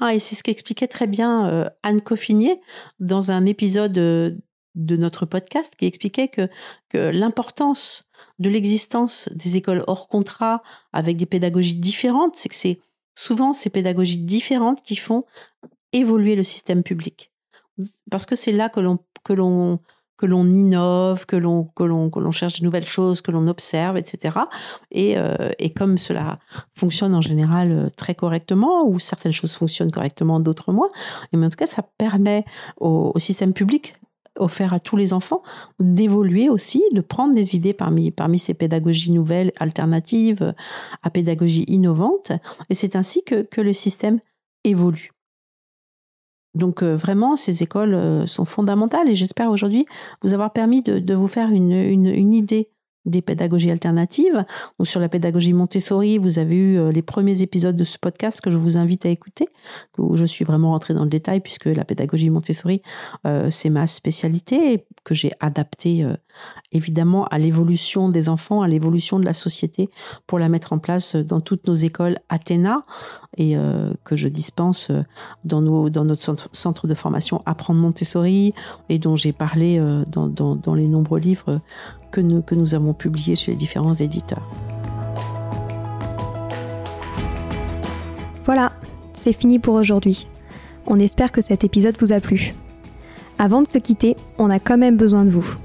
Ah, 0.00 0.14
et 0.14 0.18
c'est 0.18 0.34
ce 0.34 0.42
qu'expliquait 0.42 0.88
très 0.88 1.06
bien 1.06 1.48
euh, 1.48 1.70
Anne 1.82 2.02
Coffinier 2.02 2.60
dans 3.00 3.30
un 3.30 3.46
épisode 3.46 3.96
euh, 3.96 4.32
de 4.74 4.96
notre 4.96 5.24
podcast 5.24 5.74
qui 5.78 5.86
expliquait 5.86 6.28
que, 6.28 6.48
que 6.90 6.98
l'importance 6.98 8.04
de 8.38 8.50
l'existence 8.50 9.28
des 9.34 9.56
écoles 9.56 9.84
hors 9.86 10.08
contrat 10.08 10.62
avec 10.92 11.16
des 11.16 11.26
pédagogies 11.26 11.76
différentes, 11.76 12.36
c'est 12.36 12.48
que 12.48 12.54
c'est 12.54 12.80
souvent 13.14 13.52
ces 13.52 13.70
pédagogies 13.70 14.18
différentes 14.18 14.82
qui 14.82 14.96
font 14.96 15.24
évoluer 15.92 16.34
le 16.34 16.42
système 16.42 16.82
public. 16.82 17.32
Parce 18.10 18.26
que 18.26 18.36
c'est 18.36 18.52
là 18.52 18.68
que 18.68 18.80
l'on 18.80 18.98
que 20.18 20.24
l'on 20.24 20.48
innove, 20.48 21.26
que 21.26 21.36
l'on 21.36 21.64
que 21.64 21.84
l'on 21.84 22.08
que 22.08 22.18
l'on 22.20 22.30
cherche 22.30 22.60
de 22.60 22.64
nouvelles 22.64 22.86
choses, 22.86 23.20
que 23.20 23.30
l'on 23.30 23.46
observe, 23.48 23.98
etc. 23.98 24.38
Et, 24.90 25.18
euh, 25.18 25.50
et 25.58 25.70
comme 25.70 25.98
cela 25.98 26.38
fonctionne 26.74 27.14
en 27.14 27.20
général 27.20 27.72
euh, 27.72 27.90
très 27.94 28.14
correctement, 28.14 28.86
ou 28.88 28.98
certaines 28.98 29.32
choses 29.32 29.54
fonctionnent 29.54 29.90
correctement, 29.90 30.40
d'autres 30.40 30.72
moins, 30.72 30.88
mais 31.32 31.46
en 31.46 31.50
tout 31.50 31.56
cas, 31.56 31.66
ça 31.66 31.82
permet 31.82 32.44
au 32.78 33.18
système 33.18 33.52
public 33.52 33.94
offert 34.36 34.72
à 34.72 34.80
tous 34.80 34.96
les 34.96 35.12
enfants 35.12 35.42
d'évoluer 35.80 36.48
aussi, 36.48 36.82
de 36.92 37.00
prendre 37.00 37.34
des 37.34 37.56
idées 37.56 37.72
parmi, 37.72 38.12
ces 38.38 38.54
pédagogies 38.54 39.12
nouvelles, 39.12 39.52
alternatives, 39.58 40.54
à 41.02 41.10
pédagogie 41.10 41.64
innovante. 41.68 42.32
Et 42.70 42.74
c'est 42.74 42.96
ainsi 42.96 43.22
que, 43.24 43.46
le 43.56 43.72
système 43.72 44.20
évolue. 44.64 45.10
Donc 46.54 46.82
euh, 46.82 46.94
vraiment, 46.94 47.36
ces 47.36 47.62
écoles 47.62 47.94
euh, 47.94 48.26
sont 48.26 48.44
fondamentales 48.44 49.08
et 49.08 49.14
j'espère 49.14 49.50
aujourd'hui 49.50 49.86
vous 50.22 50.34
avoir 50.34 50.52
permis 50.52 50.82
de, 50.82 51.14
vous 51.14 51.26
faire 51.26 51.50
une 51.50 52.32
idée 52.32 52.70
des 53.06 53.22
pédagogies 53.22 53.70
alternatives. 53.70 54.44
Donc 54.78 54.86
sur 54.86 55.00
la 55.00 55.08
pédagogie 55.08 55.52
Montessori, 55.52 56.18
vous 56.18 56.38
avez 56.38 56.56
eu 56.56 56.78
euh, 56.78 56.92
les 56.92 57.02
premiers 57.02 57.42
épisodes 57.42 57.76
de 57.76 57.84
ce 57.84 57.98
podcast 57.98 58.40
que 58.40 58.50
je 58.50 58.58
vous 58.58 58.76
invite 58.76 59.06
à 59.06 59.08
écouter, 59.08 59.48
où 59.96 60.16
je 60.16 60.24
suis 60.24 60.44
vraiment 60.44 60.72
rentrée 60.72 60.92
dans 60.92 61.04
le 61.04 61.08
détail 61.08 61.40
puisque 61.40 61.66
la 61.66 61.84
pédagogie 61.84 62.30
Montessori, 62.30 62.82
euh, 63.26 63.48
c'est 63.48 63.70
ma 63.70 63.86
spécialité 63.86 64.84
que 65.04 65.14
j'ai 65.14 65.30
adaptée 65.40 66.04
euh, 66.04 66.16
évidemment 66.72 67.26
à 67.26 67.38
l'évolution 67.38 68.08
des 68.08 68.28
enfants, 68.28 68.60
à 68.60 68.68
l'évolution 68.68 69.20
de 69.20 69.24
la 69.24 69.32
société 69.32 69.88
pour 70.26 70.38
la 70.38 70.48
mettre 70.48 70.72
en 70.72 70.78
place 70.78 71.14
dans 71.14 71.40
toutes 71.40 71.66
nos 71.68 71.74
écoles 71.74 72.18
Athéna 72.28 72.84
et 73.38 73.56
que 74.04 74.16
je 74.16 74.28
dispense 74.28 74.90
dans, 75.44 75.60
nos, 75.60 75.88
dans 75.88 76.04
notre 76.04 76.36
centre 76.52 76.86
de 76.86 76.94
formation 76.94 77.42
Apprendre 77.46 77.80
Montessori 77.80 78.52
et 78.88 78.98
dont 78.98 79.16
j'ai 79.16 79.32
parlé 79.32 79.78
dans, 80.10 80.26
dans, 80.26 80.56
dans 80.56 80.74
les 80.74 80.88
nombreux 80.88 81.20
livres 81.20 81.60
que 82.10 82.20
nous, 82.20 82.74
avons 82.74 82.92
publiés 82.92 83.34
chez 83.34 83.52
les 83.52 83.56
différents 83.56 83.94
éditeurs. 83.94 84.42
Voilà, 88.44 88.72
c'est 89.12 89.32
fini 89.32 89.58
pour 89.58 89.74
aujourd'hui. 89.74 90.28
On 90.86 90.98
espère 90.98 91.32
que 91.32 91.40
cet 91.40 91.64
épisode 91.64 91.96
vous 91.98 92.12
a 92.12 92.20
plu. 92.20 92.54
Avant 93.38 93.60
de 93.60 93.66
se 93.66 93.78
quitter, 93.78 94.16
on 94.38 94.50
a 94.50 94.58
quand 94.58 94.78
même 94.78 94.96
besoin 94.96 95.24
de 95.24 95.30
vous. 95.30 95.56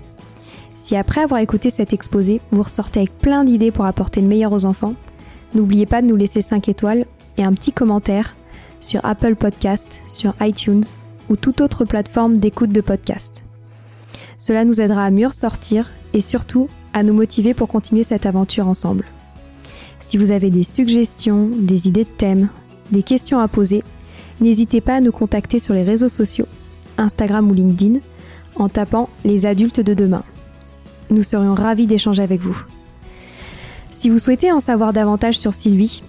Si 0.75 0.95
après 0.95 1.21
avoir 1.21 1.39
écouté 1.39 1.69
cet 1.69 1.93
exposé, 1.93 2.41
vous 2.51 2.63
ressortez 2.63 3.01
avec 3.01 3.17
plein 3.17 3.43
d'idées 3.43 3.71
pour 3.71 3.85
apporter 3.85 4.19
le 4.19 4.27
meilleur 4.27 4.51
aux 4.51 4.65
enfants, 4.65 4.95
n'oubliez 5.53 5.85
pas 5.85 6.01
de 6.01 6.07
nous 6.07 6.15
laisser 6.15 6.41
5 6.41 6.67
étoiles 6.69 7.05
et 7.37 7.43
un 7.43 7.53
petit 7.53 7.71
commentaire 7.71 8.35
sur 8.81 9.05
Apple 9.05 9.35
Podcast, 9.35 10.01
sur 10.07 10.33
iTunes 10.41 10.83
ou 11.29 11.35
toute 11.35 11.61
autre 11.61 11.85
plateforme 11.85 12.37
d'écoute 12.37 12.71
de 12.71 12.81
podcast. 12.81 13.45
Cela 14.43 14.65
nous 14.65 14.81
aidera 14.81 15.05
à 15.05 15.11
mieux 15.11 15.27
ressortir 15.27 15.91
et 16.13 16.19
surtout 16.19 16.67
à 16.93 17.03
nous 17.03 17.13
motiver 17.13 17.53
pour 17.53 17.67
continuer 17.67 18.01
cette 18.01 18.25
aventure 18.25 18.67
ensemble. 18.67 19.05
Si 19.99 20.17
vous 20.17 20.31
avez 20.31 20.49
des 20.49 20.63
suggestions, 20.63 21.47
des 21.59 21.87
idées 21.87 22.05
de 22.05 22.09
thèmes, 22.09 22.49
des 22.89 23.03
questions 23.03 23.39
à 23.39 23.47
poser, 23.47 23.83
n'hésitez 24.39 24.81
pas 24.81 24.95
à 24.95 24.99
nous 24.99 25.11
contacter 25.11 25.59
sur 25.59 25.75
les 25.75 25.83
réseaux 25.83 26.07
sociaux, 26.07 26.47
Instagram 26.97 27.51
ou 27.51 27.53
LinkedIn, 27.53 27.99
en 28.55 28.67
tapant 28.67 29.09
les 29.23 29.45
adultes 29.45 29.79
de 29.79 29.93
demain. 29.93 30.23
Nous 31.11 31.21
serions 31.21 31.53
ravis 31.53 31.85
d'échanger 31.85 32.23
avec 32.23 32.41
vous. 32.41 32.59
Si 33.91 34.09
vous 34.09 34.17
souhaitez 34.17 34.51
en 34.51 34.59
savoir 34.59 34.91
davantage 34.91 35.37
sur 35.37 35.53
Sylvie, 35.53 36.01